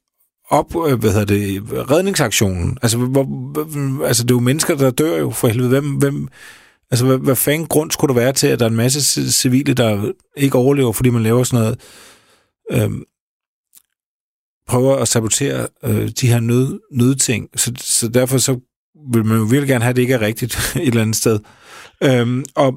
[0.50, 2.78] op, øh, hvad hedder det, redningsaktionen.
[2.82, 5.68] Altså, hvor, altså, det er jo mennesker, der dør jo, for helvede.
[5.68, 6.28] Hvem, hvem,
[6.90, 9.74] altså, hvad, hvad fanden grund skulle der være til, at der er en masse civile,
[9.74, 11.80] der ikke overlever, fordi man laver sådan noget,
[12.70, 12.90] øh,
[14.66, 17.48] prøver at sabotere øh, de her nød, nødting.
[17.56, 18.60] Så, så derfor så
[19.12, 21.40] vil man jo virkelig gerne have, at det ikke er rigtigt et eller andet sted.
[22.02, 22.74] Øhm, og,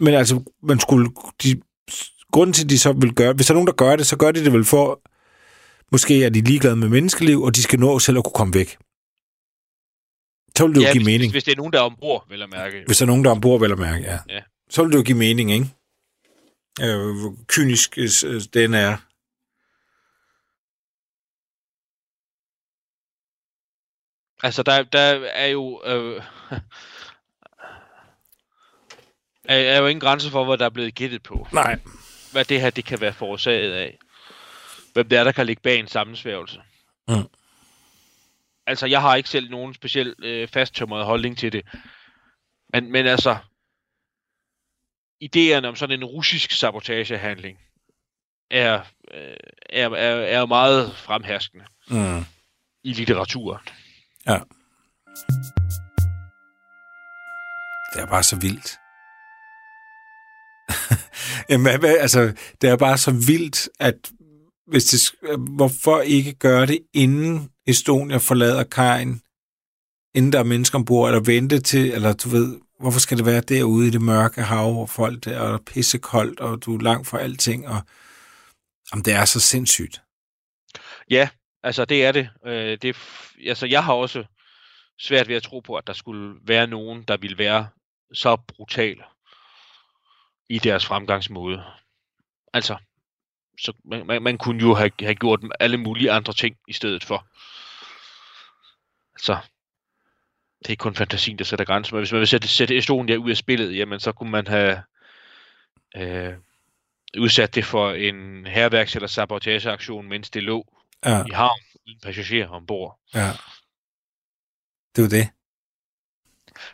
[0.00, 1.10] men altså, man skulle...
[1.42, 1.60] De,
[2.32, 3.32] grunden til, at de så vil gøre...
[3.32, 5.00] Hvis der er nogen, der gør det, så gør de det vel for...
[5.92, 8.76] Måske er de ligeglade med menneskeliv, og de skal nå selv at kunne komme væk.
[10.56, 11.32] Så vil det ja, jo give hvis, mening.
[11.32, 12.82] Hvis det er nogen, der er ombord, vil jeg mærke.
[12.86, 14.18] Hvis der er nogen, der er ombord, vil jeg mærke, ja.
[14.28, 14.40] ja.
[14.70, 15.66] Så vil det jo give mening, ikke?
[16.82, 17.14] Øh,
[17.46, 18.96] kynisk øh, den er.
[24.44, 25.82] Altså, der, der er jo...
[25.84, 26.22] Øh,
[29.44, 31.48] er, er jo ingen grænse for, hvad der er blevet gættet på.
[31.52, 31.78] Nej.
[32.32, 33.98] Hvad det her, det kan være forårsaget af.
[34.92, 36.62] Hvem det er, der kan ligge bag en sammensværgelse.
[37.08, 37.28] Mm.
[38.66, 41.66] Altså, jeg har ikke selv nogen speciel øh, fasttømret holdning til det.
[42.72, 43.36] Men, men altså,
[45.24, 47.58] idéerne om sådan en russisk sabotagehandling
[48.50, 48.80] er,
[49.14, 49.36] øh,
[49.70, 51.64] er, er, er meget fremherskende.
[51.90, 52.24] Mm.
[52.84, 53.60] i litteraturen.
[54.28, 54.38] Ja.
[57.94, 58.78] Det er bare så vildt.
[61.50, 63.94] Jamen, hvad- altså, det er bare så vildt, at
[64.66, 65.00] hvis det,
[65.56, 69.22] hvorfor ikke gøre det, inden Estonia forlader kajen,
[70.14, 73.40] inden der er mennesker ombord, eller vente til, eller du ved, hvorfor skal det være
[73.40, 76.80] derude i det mørke hav, hvor folk der, og der er pissekoldt, og du er
[76.80, 77.80] langt fra alting, og
[78.92, 80.02] jamen, det er så sindssygt.
[81.10, 81.28] Ja,
[81.64, 82.30] altså det er det.
[82.46, 82.96] Øh, det
[83.46, 84.24] altså, jeg har også
[84.98, 87.68] svært ved at tro på, at der skulle være nogen, der ville være
[88.14, 89.02] så brutal
[90.48, 91.64] i deres fremgangsmåde.
[92.52, 92.76] Altså,
[93.60, 97.04] så man, man, man kunne jo have, have gjort alle mulige andre ting i stedet
[97.04, 97.26] for.
[99.18, 99.38] Så
[100.66, 101.94] det er kun fantasien, der sætter grænser.
[101.94, 104.82] Men hvis man vil sætte, sætte Estonia ud af spillet, jamen så kunne man have
[105.96, 106.34] øh,
[107.18, 110.73] udsat det for en herværks- eller sabotageaktion, mens det lå
[111.04, 112.98] Ja, i havn uden passagerer ombord.
[113.14, 113.30] ja.
[114.96, 115.30] Det er jo det.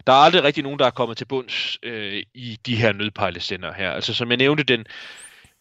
[0.06, 3.72] Der er aldrig rigtig nogen, der er kommet til bunds øh, i de her nødpejlesender
[3.72, 3.90] her.
[3.90, 4.86] Altså som jeg nævnte, den,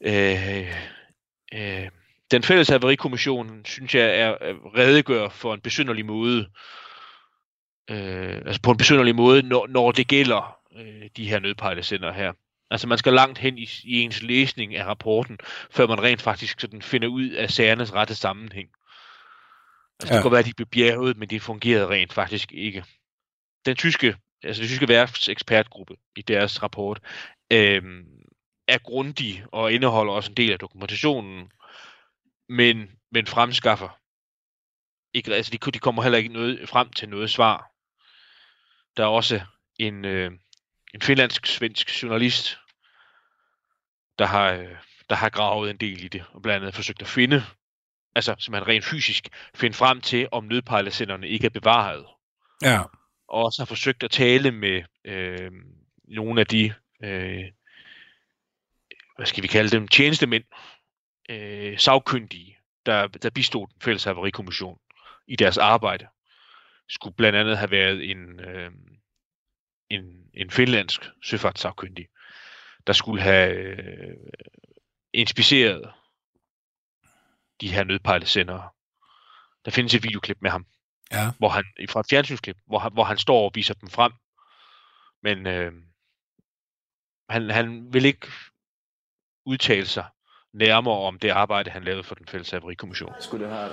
[0.02, 0.76] øh,
[1.54, 1.90] øh,
[2.32, 4.36] den fælles haverikommission, synes jeg, er,
[4.78, 6.50] redegør for en besynderlig måde,
[7.90, 12.34] øh, altså på en besynderlig måde, når, når det gælder øh, de her nødpejlesender her.
[12.72, 15.38] Altså man skal langt hen i, i ens læsning af rapporten,
[15.72, 18.70] før man rent faktisk sådan finder ud af sagernes rette sammenhæng.
[20.00, 20.16] Altså, ja.
[20.16, 22.86] Det kan være, at de blev bjerget, men det fungerede rent faktisk ikke.
[23.66, 27.00] Den tyske, altså den tyske værftsekspertgruppe i deres rapport,
[27.52, 27.84] øh,
[28.68, 31.52] er grundig og indeholder også en del af dokumentationen,
[32.50, 34.00] men, men fremskaffer
[35.14, 37.72] ikke, altså de, de kommer heller ikke noget, frem til noget svar.
[38.98, 39.42] Der er også
[39.80, 40.32] en, øh,
[40.94, 42.58] en finlandsk-svensk journalist,
[44.20, 44.76] der har, øh,
[45.10, 47.44] der har gravet en del i det, og blandt andet forsøgt at finde,
[48.16, 52.06] altså simpelthen rent fysisk, finde frem til, om nødpejlesenderne ikke er bevaret.
[52.64, 52.82] Ja,
[53.28, 55.52] Og også har forsøgt at tale med øh,
[56.08, 56.74] nogle af de,
[57.04, 57.44] øh,
[59.16, 60.44] hvad skal vi kalde dem, tjenestemænd,
[61.30, 64.80] øh, sagkyndige, der, der bistod den fælles haverikommission
[65.28, 66.08] i deres arbejde.
[66.90, 68.72] Skulle blandt andet have været en, øh,
[69.90, 72.08] en, en finlandsk søfartssagkyndig,
[72.88, 74.16] der skulle have øh,
[75.14, 75.94] inspiceret
[77.62, 78.70] de her nødpejlesendere.
[79.66, 80.66] Der findes et videoklip med ham,
[81.12, 81.32] ja.
[81.38, 84.12] hvor han, fra et fjernsynsklip, hvor han, hvor han står og viser dem frem.
[85.24, 85.72] Men øh,
[87.30, 88.28] han, han vil ikke
[89.46, 90.06] udtale sig
[90.54, 93.14] nærmere om det arbejde, han lavede for den fælles haverikommission.
[93.20, 93.70] Skulle det här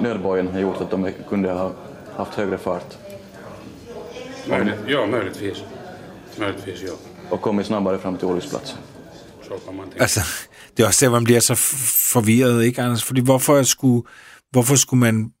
[0.00, 1.72] nödbojen ha gjort att de kunde ha
[2.16, 3.07] haft högre fart
[4.48, 5.64] Möjligt, ja, möjligtvis.
[6.38, 6.92] Möjligtvis, ja.
[7.30, 8.78] och kommit snabbare fram till olycksplatsen?
[9.42, 10.02] Så kan man tänka.
[10.02, 10.20] Altså,
[10.76, 11.54] det er også der, man bliver så
[12.12, 13.04] forvirret, ikke, Anders?
[13.04, 14.08] Fordi hvorfor skulle,
[14.50, 15.32] hvorfor skulle man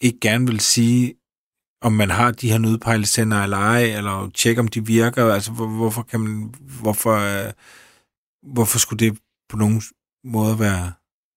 [0.00, 1.14] ikke gerne vil sige,
[1.82, 5.32] om man har de her nødpejlesender eller ej, eller tjekke, om de virker?
[5.32, 7.52] Altså, hvor, hvorfor kan man, hvorfor, øh,
[8.42, 9.82] hvorfor skulle det på nogen
[10.24, 10.92] måde være,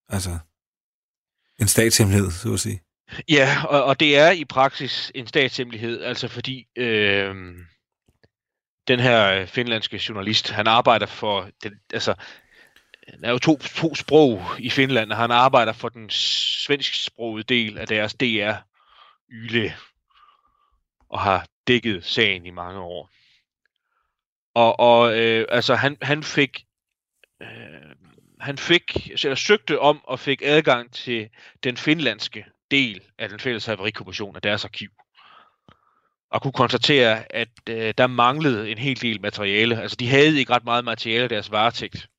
[0.10, 0.38] altså,
[1.60, 2.85] en statshemmelighed, så at sige?
[3.30, 7.36] Ja, og, og det er i praksis en statshemmelighed, altså fordi øh,
[8.88, 12.16] den her finlandske journalist, han arbejder for, den, altså,
[13.22, 17.78] der er jo to, to sprog i Finland, og han arbejder for den svensksprogede del
[17.78, 18.54] af deres DR
[19.32, 19.76] Yle,
[21.10, 23.10] og har dækket sagen i mange år.
[24.54, 26.66] Og, og øh, altså, han, han fik,
[27.42, 27.48] øh,
[28.40, 31.30] han fik, eller søgte om og fik adgang til
[31.64, 34.90] den finlandske del af den fælles haverikommission af deres arkiv.
[36.30, 39.82] Og kunne konstatere, at øh, der manglede en hel del materiale.
[39.82, 42.10] Altså, de havde ikke ret meget materiale i deres varetægt.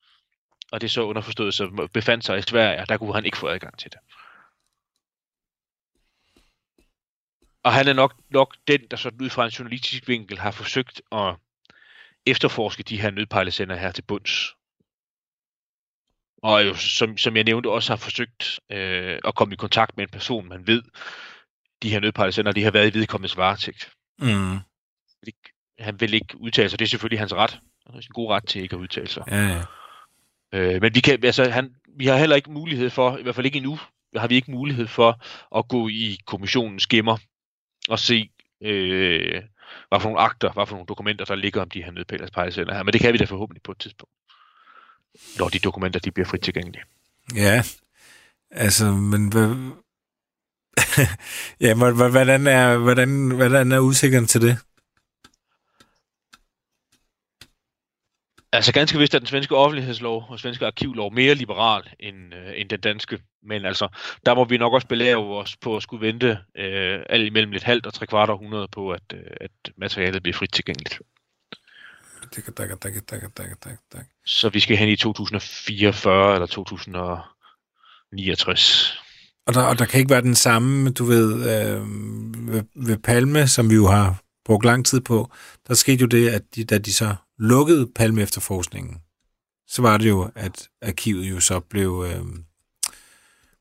[0.73, 3.49] Og det så underforstået, som befandt sig i Sverige, og der kunne han ikke få
[3.49, 4.01] adgang til det.
[7.63, 11.03] Og han er nok, nok den, der sådan ud fra en journalistisk vinkel har forsøgt
[11.13, 11.35] at
[12.27, 14.57] efterforske de her nødpejlesender her til bunds.
[16.47, 20.05] Og jo, som, som jeg nævnte, også har forsøgt øh, at komme i kontakt med
[20.05, 20.83] en person, man ved,
[21.83, 23.91] de her nødpejlesender, de har været i vedkommendes varetægt.
[24.19, 24.59] Mm.
[25.79, 26.79] Han vil ikke udtale sig.
[26.79, 27.51] Det er selvfølgelig hans ret.
[27.87, 29.25] Han har sin god ret til ikke at udtale sig.
[29.31, 29.63] Ja, ja.
[30.53, 33.47] Øh, men vi, kan, altså, han, vi har heller ikke mulighed for, i hvert fald
[33.47, 33.79] ikke endnu,
[34.17, 35.21] har vi ikke mulighed for
[35.59, 37.19] at gå i kommissionens gemmer
[37.89, 38.31] og se,
[38.63, 39.43] øh,
[39.89, 42.83] hvad for nogle akter, hvad for nogle dokumenter, der ligger om de her nødpejlesender her.
[42.83, 44.13] Men det kan vi da forhåbentlig på et tidspunkt,
[45.39, 46.83] når de dokumenter de bliver frit tilgængelige.
[47.35, 47.63] Ja,
[48.51, 49.49] altså, men hvad...
[51.61, 54.59] ja, hvor- hvor- hvordan er, hvordan, hvordan er udsigten til det?
[58.53, 62.69] Altså ganske vist er den svenske offentlighedslov og svenske arkivlov mere liberal end, øh, end
[62.69, 63.19] den danske.
[63.43, 63.89] Men altså,
[64.27, 67.63] der må vi nok også belære os på at skulle vente øh, alt imellem et
[67.63, 71.01] halvt og tre kvart århundrede på, at, øh, at materialet bliver frit tilgængeligt.
[72.37, 74.07] Tak, tak, tak, tak, tak, tak, tak.
[74.25, 78.99] Så vi skal hen i 2044 eller 2069.
[79.47, 81.81] Og der, og der kan ikke være den samme, du ved, øh,
[82.53, 85.31] ved, ved Palme, som vi jo har brugt lang tid på.
[85.69, 88.99] Der skete jo det, at de, da de så lukkede Palme efterforskningen,
[89.69, 92.25] så var det jo, at arkivet jo så blev, øh,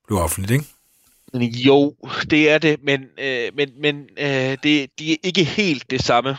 [0.07, 0.65] blev offentligt, ikke?
[1.67, 1.95] Jo,
[2.29, 6.37] det er det, men, øh, men, men øh, det, de er ikke helt det samme.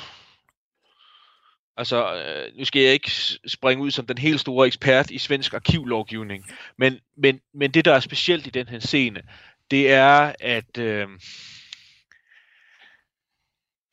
[1.76, 3.10] Altså, øh, nu skal jeg ikke
[3.46, 6.44] springe ud som den helt store ekspert i svensk arkivlovgivning,
[6.78, 9.22] men, men, men det, der er specielt i den her scene,
[9.70, 11.08] det er, at øh,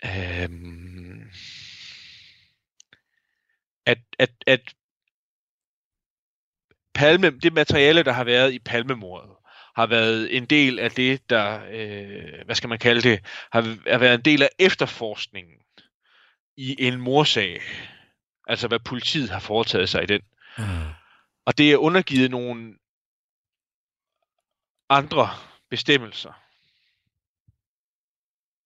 [0.06, 0.50] øh,
[3.86, 4.74] at, at, at
[6.94, 9.32] Palme, det materiale, der har været i Palmemordet,
[9.76, 13.20] har været en del af det, der, øh, hvad skal man kalde det,
[13.52, 13.62] har,
[13.92, 15.63] har været en del af efterforskningen
[16.58, 17.62] i en morsag.
[18.48, 20.22] Altså hvad politiet har foretaget sig i den.
[20.58, 20.64] Mm.
[21.46, 22.78] Og det er undergivet nogle
[24.90, 25.30] andre
[25.70, 26.34] bestemmelser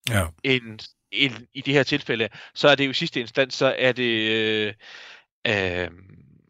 [0.09, 0.27] Ja.
[0.43, 0.79] end,
[1.11, 2.29] end i det her tilfælde.
[2.53, 4.73] Så er det jo i sidste instans, så er det, øh,
[5.47, 5.91] øh,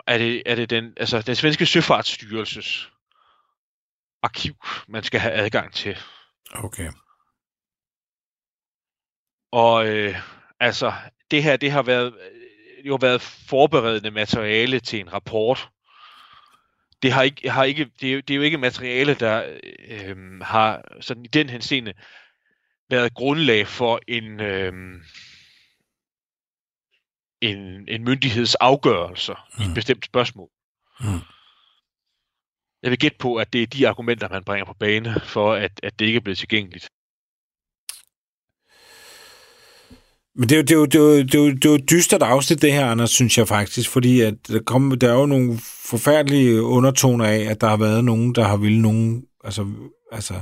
[0.07, 2.91] er det, er det den, altså, den svenske søfartsstyrelses
[4.21, 4.55] arkiv,
[4.87, 5.97] man skal have adgang til.
[6.53, 6.91] Okay.
[9.51, 10.15] Og øh,
[10.59, 10.93] altså,
[11.31, 15.69] det her, det har været, øh, jo været forberedende materiale til en rapport.
[17.01, 19.57] Det har ikke, har ikke, det er, jo, det er jo ikke materiale, der
[19.89, 21.93] øh, har sådan i den henseende
[22.89, 24.73] været grundlag for en, øh,
[27.41, 29.61] en, en myndigheds afgørelser mm.
[29.61, 29.73] i et Mm.
[29.75, 30.49] bestemt spørgsmål.
[30.99, 31.21] Mm.
[32.83, 35.79] Jeg vil gætte på, at det er de argumenter, man bringer på bane for, at,
[35.83, 36.89] at det ikke er blevet tilgængeligt.
[40.39, 41.69] Men det er, jo, det, er jo, det, er jo, det, er jo, det er
[41.69, 45.19] jo dystert afsnit, det her, Anders, synes jeg faktisk, fordi at der, kom, der er
[45.19, 45.59] jo nogle
[45.89, 49.65] forfærdelige undertoner af, at der har været nogen, der har ville nogen, altså,
[50.11, 50.33] altså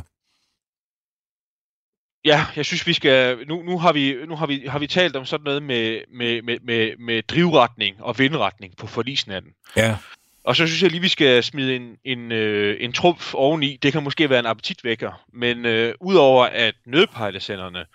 [2.25, 3.37] Ja, jeg synes, vi skal...
[3.47, 6.41] Nu, nu, har, vi, nu har, vi, har vi talt om sådan noget med, med,
[6.41, 9.51] med, med, med drivretning og vindretning på forlisnatten.
[9.77, 9.97] ja,
[10.43, 13.77] Og så synes jeg lige, vi skal smide en, en, øh, en trumf oveni.
[13.83, 15.23] Det kan måske være en appetitvækker.
[15.33, 17.85] Men øh, udover at nødpejlesenderne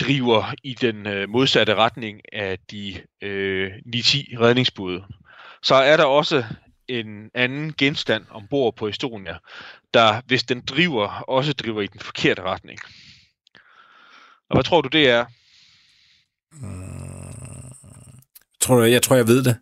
[0.00, 5.04] driver i den øh, modsatte retning af de øh, 9-10 redningsbåde,
[5.62, 6.44] så er der også
[6.88, 9.36] en anden genstand ombord på Estonia,
[9.94, 12.78] der, hvis den driver, også driver i den forkerte retning.
[14.50, 15.24] Og hvad tror du, det er?
[18.60, 19.56] tror jeg, jeg tror, jeg ved det.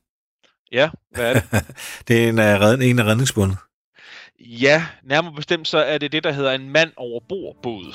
[0.73, 1.65] Ja, hvad er det?
[2.09, 3.57] Det er en redden, en af redningsbådene.
[4.41, 7.95] ja, nærmere bestemt så er det det, der hedder en mand over bord båd.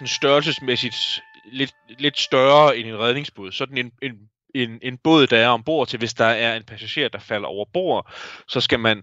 [0.00, 1.22] Sådan størrelsesmæssigt
[1.52, 3.52] lidt, lidt større end en redningsbåd.
[3.52, 4.12] Sådan en, en,
[4.54, 7.64] en, en båd, der er ombord til, hvis der er en passager, der falder over
[7.72, 8.12] bord,
[8.48, 9.02] så skal man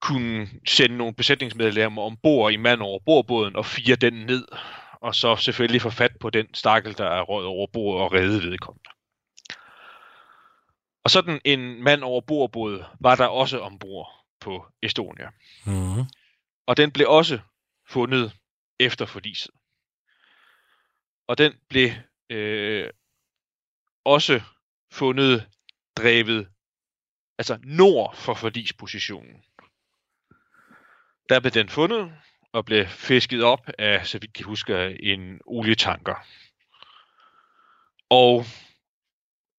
[0.00, 4.46] kunne sende nogle besætningsmedlemmer ombord i mand over bordbåden og fire den ned,
[5.00, 8.50] og så selvfølgelig få fat på den stakkel, der er røget over bord og redde
[8.50, 8.90] vedkommende.
[11.04, 14.08] Og sådan en mand over bordbåd var der også ombord
[14.40, 15.28] på Estonia.
[15.66, 16.04] Mm.
[16.66, 17.38] Og den blev også
[17.88, 18.32] fundet
[18.80, 19.50] efter forliset.
[21.26, 21.90] Og den blev
[22.30, 22.90] øh,
[24.04, 24.40] også
[24.92, 25.48] fundet
[25.96, 26.48] drevet
[27.38, 29.44] altså nord for forlispositionen.
[31.28, 32.12] Der blev den fundet
[32.52, 36.26] og blev fisket op af, så vidt jeg husker, en olietanker.
[38.10, 38.44] Og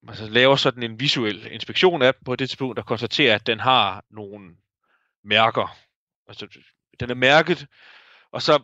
[0.04, 3.48] man så laver sådan en visuel inspektion af den på det tidspunkt, der konstaterer, at
[3.48, 4.56] den har nogle
[5.24, 5.78] mærker.
[6.28, 6.48] Altså,
[7.00, 7.68] den er mærket,
[8.32, 8.60] og så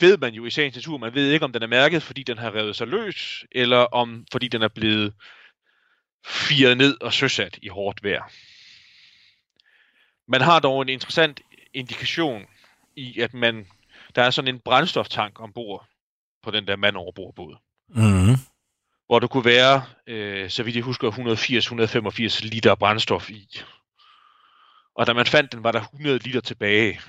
[0.00, 2.38] ved man jo i sagens natur, man ved ikke, om den er mærket, fordi den
[2.38, 5.14] har revet sig løs, eller om fordi den er blevet
[6.26, 8.32] firet ned og søsat i hårdt vejr.
[10.28, 11.40] Man har dog en interessant
[11.74, 12.46] indikation
[12.96, 13.66] i, at man
[14.14, 15.86] der er sådan en brændstoftank ombord
[16.42, 17.56] på den der mand over bordbåd,
[17.88, 18.36] Mm.
[19.06, 23.60] hvor der kunne være, øh, så vidt jeg husker, 180-185 liter brændstof i.
[24.94, 27.00] Og da man fandt den, var der 100 liter tilbage.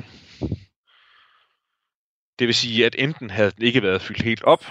[2.39, 4.65] Det vil sige, at enten havde den ikke været fyldt helt op,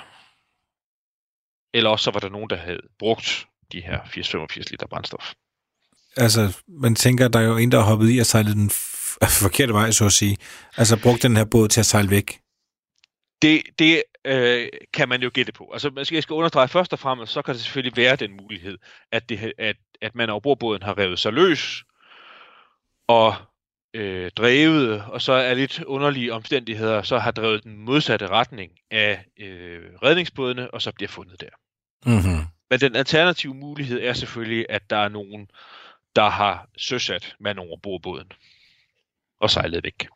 [1.74, 5.32] eller også så var der nogen, der havde brugt de her 80-85 liter brændstof.
[6.16, 8.70] Altså, man tænker, at der er jo en, der har hoppet i og sejlet den
[8.70, 10.36] f- forkerte vej, så at sige.
[10.76, 12.40] Altså brugt den her båd til at sejle væk.
[13.42, 15.70] Det, det øh, kan man jo gætte på.
[15.72, 18.36] Altså, man skal, jeg skal understrege først og fremmest, så kan det selvfølgelig være den
[18.42, 18.78] mulighed,
[19.12, 21.84] at, det, at, at man over bordbåden har revet sig løs,
[23.08, 23.34] og
[23.98, 29.24] øh, drevet, og så er lidt underlige omstændigheder, så har drevet den modsatte retning af
[29.38, 31.50] øh, redningsbådene, og så bliver fundet der.
[32.06, 32.46] Mm-hmm.
[32.70, 35.50] Men den alternative mulighed er selvfølgelig, at der er nogen,
[36.16, 38.32] der har søsat mand over bordbåden
[39.40, 40.08] og sejlet væk.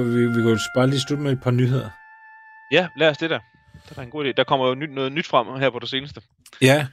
[0.00, 1.90] Og vi, vi kan jo bare lige slutte med et par nyheder.
[2.72, 3.38] Ja, lad os det der.
[3.88, 4.32] Det er en god idé.
[4.36, 6.20] Der kommer jo nyt, noget nyt frem her på det seneste.
[6.60, 6.86] Ja.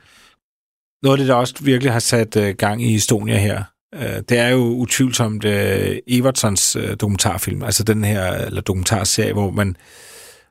[1.03, 3.63] Noget af det, der også virkelig har sat uh, gang i Estonia her,
[3.95, 5.51] uh, det er jo utvivlsomt uh,
[6.07, 9.77] Evertsons uh, dokumentarfilm, altså den her eller dokumentarserie, hvor man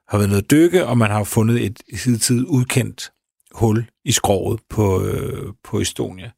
[0.09, 3.11] har været nede at dykke, og man har fundet et hidtid udkendt
[3.53, 6.31] hul i skroget på, uh, på Estonia.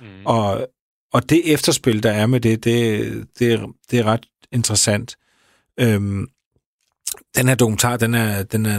[0.00, 0.26] Mm.
[0.26, 0.68] Og,
[1.12, 3.60] og det efterspil, der er med det, det, det,
[3.90, 5.16] det er ret interessant.
[5.80, 6.26] Øhm,
[7.36, 8.78] den her dokumentar, den er, den er,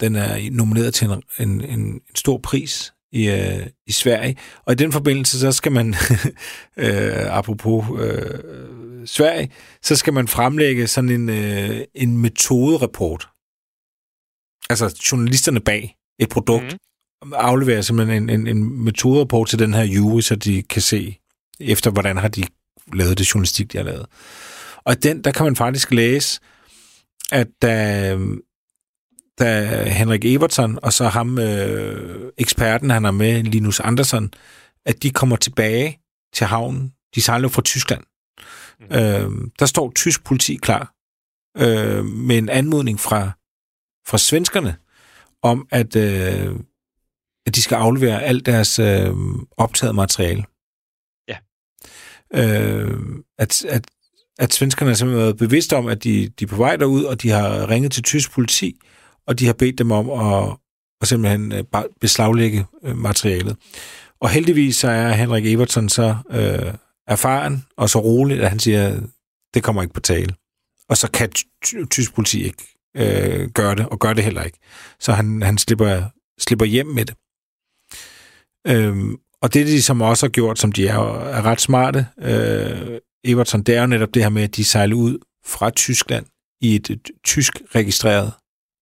[0.00, 4.36] den er nomineret til en, en, en stor pris i, øh, i Sverige.
[4.64, 5.94] Og i den forbindelse, så skal man,
[6.76, 8.38] øh, apropos øh,
[9.06, 9.50] Sverige,
[9.82, 13.28] så skal man fremlægge sådan en, øh, en metoderapport.
[14.70, 16.76] Altså journalisterne bag et produkt
[17.22, 17.32] mm.
[17.32, 21.18] afleverer simpelthen en, en, en metoderapport til den her jury, så de kan se
[21.60, 22.42] efter, hvordan har de
[22.92, 24.06] lavet det journalistik, de har lavet.
[24.84, 26.40] Og den, der kan man faktisk læse,
[27.32, 28.18] at da,
[29.38, 34.32] da Henrik Evertson og så ham, øh, eksperten, han er med, Linus Andersson,
[34.86, 36.00] at de kommer tilbage
[36.34, 36.92] til havnen.
[37.14, 38.02] De sejler fra Tyskland.
[38.80, 38.96] Mm.
[38.96, 40.94] Øh, der står tysk politi klar
[41.56, 43.30] øh, med en anmodning fra,
[44.06, 44.76] fra svenskerne
[45.42, 46.56] om, at, øh,
[47.46, 49.14] at de skal aflevere alt deres øh,
[49.56, 50.44] optaget materiale.
[51.28, 51.36] Ja.
[52.34, 53.00] Øh,
[53.38, 53.84] at, at
[54.40, 57.22] at svenskerne har simpelthen været bevidste om, at de, de er på vej derud, og
[57.22, 58.80] de har ringet til tysk politi,
[59.26, 60.56] og de har bedt dem om at,
[61.00, 61.64] at simpelthen øh,
[62.00, 63.56] beslaglægge øh, materialet.
[64.20, 66.74] Og heldigvis så er Henrik Evertson så øh,
[67.06, 69.00] erfaren og så rolig, at han siger,
[69.54, 70.34] det kommer ikke på tale.
[70.88, 71.30] Og så kan
[71.90, 72.64] tysk politi ikke
[72.96, 74.58] øh, gøre det, og gør det heller ikke.
[75.00, 76.02] Så han, han slipper,
[76.38, 77.14] slipper hjem med det.
[78.66, 82.98] Øhm, og det, de som også har gjort, som de er, er ret smarte, øh,
[83.24, 86.26] Everton, det er jo netop det her med, at de sejler ud fra Tyskland
[86.60, 88.32] i et, et tysk registreret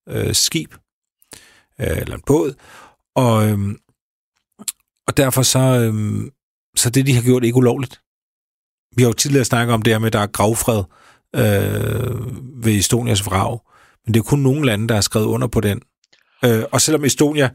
[0.09, 0.75] øh, skib,
[1.81, 2.55] øh, eller en båd,
[3.15, 3.59] og, øh,
[5.07, 6.31] og derfor så, øh,
[6.77, 8.01] så det, de har gjort, ikke ulovligt.
[8.97, 10.85] Vi har jo tidligere snakket om det her med, at der er gravfred
[11.35, 13.59] øh, ved Estonias vrag,
[14.07, 15.83] men det er kun nogle lande, der har skrevet under på den.
[16.45, 17.51] Øh, og selvom Estonia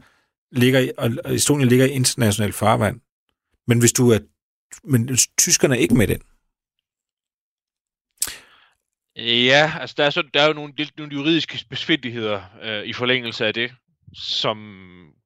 [0.52, 3.00] ligger, og Estonia ligger i international farvand,
[3.66, 4.18] men hvis du er,
[4.84, 6.20] men tyskerne er ikke med den.
[9.16, 13.46] Ja, altså der er, så, der er jo nogle, nogle juridiske besvindeligheder øh, i forlængelse
[13.46, 13.72] af det,
[14.14, 14.58] som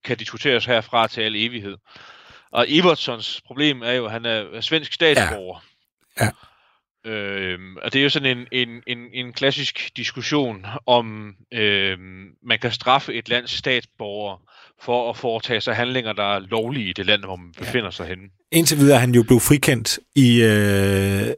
[0.04, 1.76] kan diskuteres herfra til al evighed.
[2.52, 5.64] Og Evertsons problem er jo, at han er svensk statsborger.
[6.20, 6.24] Ja.
[6.24, 6.30] ja.
[7.10, 12.58] Øhm, og det er jo sådan en, en, en, en klassisk diskussion om, øhm, man
[12.58, 14.36] kan straffe et lands statsborger
[14.82, 17.90] for at foretage sig handlinger, der er lovlige i det land, hvor man befinder ja.
[17.90, 18.24] sig henne.
[18.52, 21.34] Indtil videre er han jo blevet frikendt i, øh,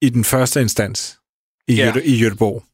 [0.00, 1.18] i den første instans
[1.68, 1.86] i, ja.
[1.86, 2.64] Jøde, i Jødeborg.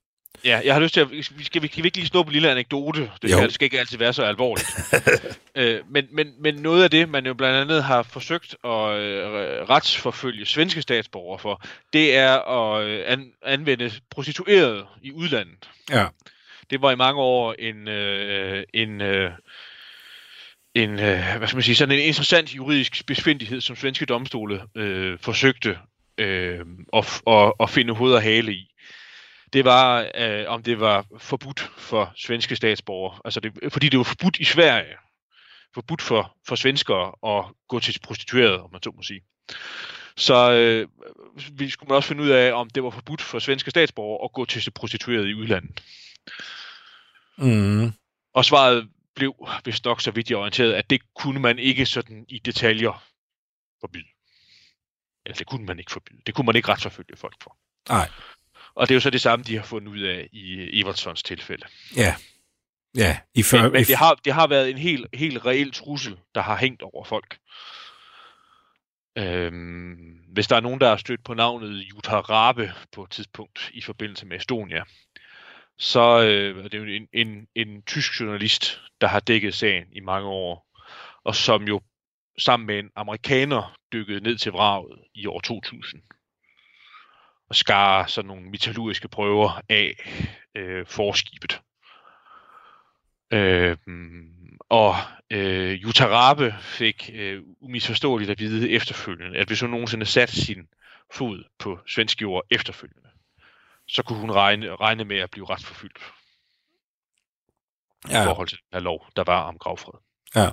[0.44, 1.10] Ja, jeg har lyst til at...
[1.10, 3.10] Vi skal, vi, kan vi ikke lige stå på en lille anekdote?
[3.22, 4.68] Det skal, det skal ikke altid være så alvorligt.
[5.54, 9.26] øh, men, men, men noget af det, man jo blandt andet har forsøgt at øh,
[9.70, 11.62] retsforfølge svenske statsborgere for,
[11.92, 15.70] det er at øh, an, anvende prostituerede i udlandet.
[15.90, 16.06] Ja.
[16.70, 17.88] Det var i mange år en...
[17.88, 19.30] Øh, en øh,
[20.74, 25.18] en, øh, hvad skal man sige, sådan en interessant juridisk besvindighed, som svenske domstole øh,
[25.20, 25.78] forsøgte
[26.18, 26.60] øh,
[26.92, 28.71] at, at, at finde hoved og hale i
[29.52, 33.18] det var, øh, om det var forbudt for svenske statsborgere.
[33.24, 34.94] Altså det, fordi det var forbudt i Sverige.
[35.74, 39.20] Forbudt for, for svenskere at gå til prostituerede, om man så må sige.
[40.16, 40.88] Så øh,
[41.52, 44.32] vi skulle man også finde ud af, om det var forbudt for svenske statsborgere at
[44.32, 45.82] gå til prostituerede i udlandet.
[47.38, 47.92] Mm.
[48.34, 52.24] Og svaret blev, hvis nok så vidt jeg orienteret, at det kunne man ikke sådan
[52.28, 53.04] i detaljer
[53.80, 54.08] forbyde.
[55.26, 56.20] Eller det kunne man ikke forbyde.
[56.26, 57.56] Det kunne man ikke retsforfølge folk for.
[57.88, 58.08] Nej.
[58.74, 61.66] Og det er jo så det samme, de har fundet ud af i Evertsons tilfælde.
[61.96, 62.14] Ja.
[62.96, 66.18] Ja, i før, Men, men det, har, det har været en helt, helt reel trussel,
[66.34, 67.38] der har hængt over folk.
[69.18, 73.70] Øhm, hvis der er nogen, der har stødt på navnet Jutta Rabe på et tidspunkt
[73.74, 74.84] i forbindelse med Estonia,
[75.78, 80.00] så øh, er det jo en, en, en tysk journalist, der har dækket sagen i
[80.00, 80.66] mange år,
[81.24, 81.80] og som jo
[82.38, 86.02] sammen med en amerikaner dykkede ned til vraget i år 2000
[87.52, 89.94] og skar sådan nogle metallurgiske prøver af
[90.54, 91.60] øh, forskibet.
[93.32, 93.76] Øh,
[94.68, 94.94] og
[95.30, 100.68] øh, Jutta Rabe fik øh, umisforståeligt at vide efterfølgende, at hvis hun nogensinde satte sin
[101.14, 103.08] fod på svensk jord efterfølgende,
[103.88, 105.98] så kunne hun regne, regne med at blive retsforfyldt
[108.10, 108.22] ja.
[108.22, 110.00] i forhold til den her lov, der var om gravfred.
[110.34, 110.50] ja.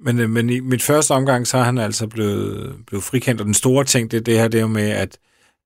[0.00, 3.44] Men, øh, men i mit første omgang, så er han altså blevet, blevet frikendt, og
[3.44, 5.18] den store ting, det, det her, det er jo med, at,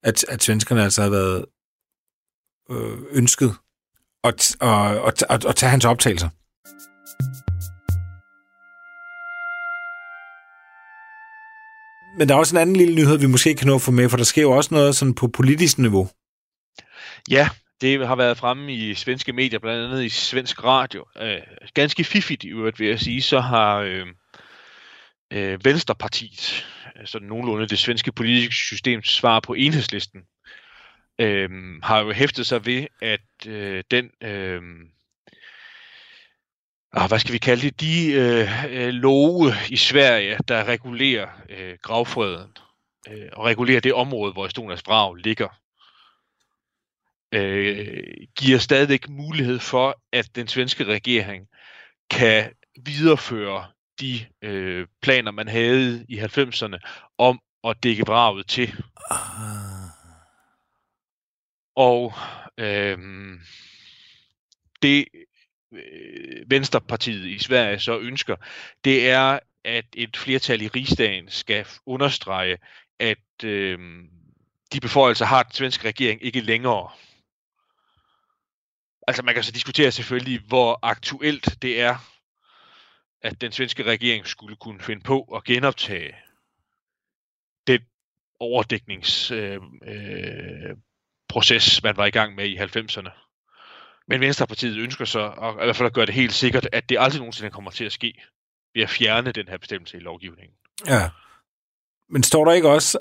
[0.03, 1.44] at, at svenskerne altså havde været
[2.70, 3.55] øh, ønsket
[4.24, 6.28] at, at, at, at, at tage hans optagelser.
[12.18, 14.09] Men der er også en anden lille nyhed, vi måske kan nå at få med,
[14.09, 16.09] for der sker jo også noget sådan på politisk niveau.
[17.30, 17.48] Ja,
[17.80, 21.05] det har været fremme i svenske medier, blandt andet i svensk radio.
[21.20, 21.38] Øh,
[21.74, 24.07] ganske fiffigt i øvrigt, vil jeg sige, så har øh,
[25.30, 26.66] øh, Venstrepartiet,
[26.96, 30.22] altså nogenlunde det svenske politiske systems svar på enhedslisten,
[31.18, 31.50] øh,
[31.82, 34.62] har jo hæftet sig ved, at øh, den, øh,
[36.92, 41.78] ah, hvad skal vi kalde det, de øh, øh love i Sverige, der regulerer øh,
[41.82, 42.56] gravfreden,
[43.08, 45.48] øh, og regulerer det område, hvor Estonias brav ligger,
[47.32, 51.48] øh, giver stadigvæk mulighed for, at den svenske regering
[52.10, 52.52] kan
[52.84, 53.66] videreføre
[54.01, 56.78] de øh, planer, man havde i 90'erne
[57.18, 58.84] om at dække vraget til.
[61.76, 62.14] Og
[62.59, 62.98] øh,
[64.82, 65.07] det
[65.72, 68.36] øh, Venstrepartiet i Sverige så ønsker,
[68.84, 72.59] det er, at et flertal i rigsdagen skal understrege,
[72.98, 73.78] at øh,
[74.72, 76.90] de beføjelser har den svenske regering ikke længere.
[79.09, 82.19] Altså man kan så diskutere selvfølgelig, hvor aktuelt det er,
[83.22, 86.14] at den svenske regering skulle kunne finde på at genoptage
[87.66, 87.80] den
[88.40, 90.76] overdækningsproces, øh, øh,
[91.28, 93.10] proces, man var i gang med i 90'erne.
[94.08, 96.96] Men Venstrepartiet ønsker så og i hvert fald at gøre det helt sikkert, at det
[97.00, 98.22] aldrig nogensinde kommer til at ske
[98.74, 100.56] ved at fjerne den her bestemmelse i lovgivningen.
[100.86, 101.10] Ja.
[102.08, 102.98] Men står der ikke også,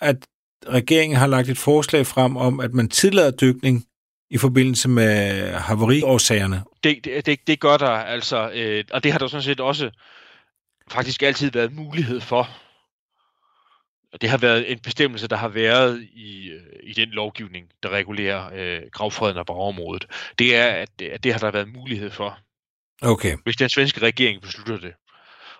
[0.00, 0.26] at
[0.68, 3.86] regeringen har lagt et forslag frem om, at man tillader dykning
[4.30, 6.64] i forbindelse med havariårsagerne?
[6.84, 9.90] Det, det, det, det gør der altså, øh, og det har der sådan set også
[10.90, 12.48] faktisk altid været mulighed for.
[14.12, 17.88] Og det har været en bestemmelse, der har været i, øh, i den lovgivning, der
[17.88, 20.06] regulerer øh, gravfreden og området.
[20.38, 22.38] Det er, at, at det har der været mulighed for,
[23.02, 23.36] Okay.
[23.44, 24.94] hvis den svenske regering beslutter det.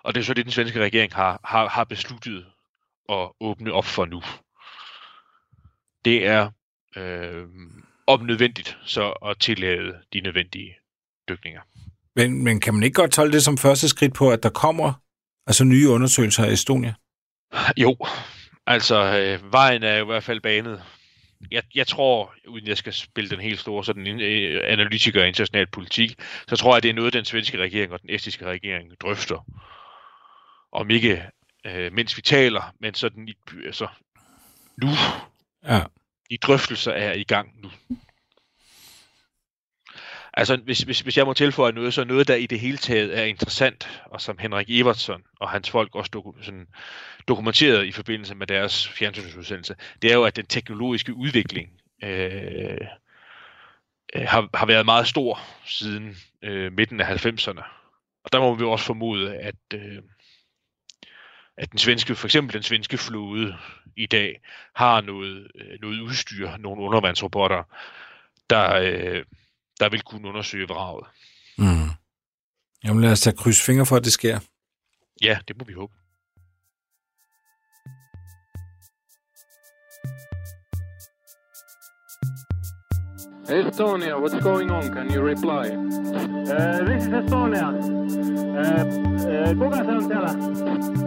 [0.03, 2.45] Og det er så det, den svenske regering har, har, har besluttet
[3.09, 4.21] at åbne op for nu.
[6.05, 6.51] Det er
[6.95, 7.45] øh,
[8.07, 10.75] om nødvendigt så at tillade de nødvendige
[11.29, 11.61] dykninger.
[12.15, 14.93] Men, men kan man ikke godt tolke det som første skridt på, at der kommer
[15.47, 16.93] altså nye undersøgelser af Estonia?
[17.77, 17.97] Jo,
[18.67, 20.83] altså øh, vejen er i hvert fald banet.
[21.51, 25.67] Jeg, jeg tror, uden jeg skal spille den helt store sådan, øh, analytiker af international
[25.67, 26.15] politik,
[26.47, 29.45] så tror jeg, at det er noget, den svenske regering og den estiske regering drøfter.
[30.71, 31.23] Om ikke
[31.65, 33.33] øh, mens vi taler, men sådan i,
[33.65, 33.87] altså,
[34.81, 34.87] nu.
[35.63, 35.81] Ja.
[36.29, 37.71] De drøftelser er i gang nu.
[40.33, 43.19] Altså, hvis, hvis, hvis jeg må tilføje noget, så noget, der i det hele taget
[43.19, 46.67] er interessant, og som Henrik Evertsson og hans folk også doku, sådan,
[47.27, 51.69] dokumenteret i forbindelse med deres fjernsynsudsendelse, det er jo, at den teknologiske udvikling
[52.03, 52.77] øh,
[54.15, 57.63] øh har, har været meget stor siden øh, midten af 90'erne.
[58.23, 60.01] Og der må vi også formode, at, øh,
[61.57, 63.57] at den svenske, for eksempel den svenske flåde
[63.95, 64.41] i dag,
[64.75, 67.63] har noget, øh, noget udstyr, nogle undervandsrobotter,
[68.49, 69.23] der, øh,
[69.79, 71.05] der vil kunne undersøge vraget.
[71.57, 71.89] Mm.
[72.83, 74.39] Jamen lad os da krydse fingre for, at det sker.
[75.21, 75.93] Ja, det må vi håbe.
[83.49, 84.93] Estonia, what's going on?
[84.93, 85.69] Can you reply?
[85.69, 87.67] Uh, this is Estonia.
[88.57, 88.83] Uh,
[89.25, 91.06] uh, kuka se on?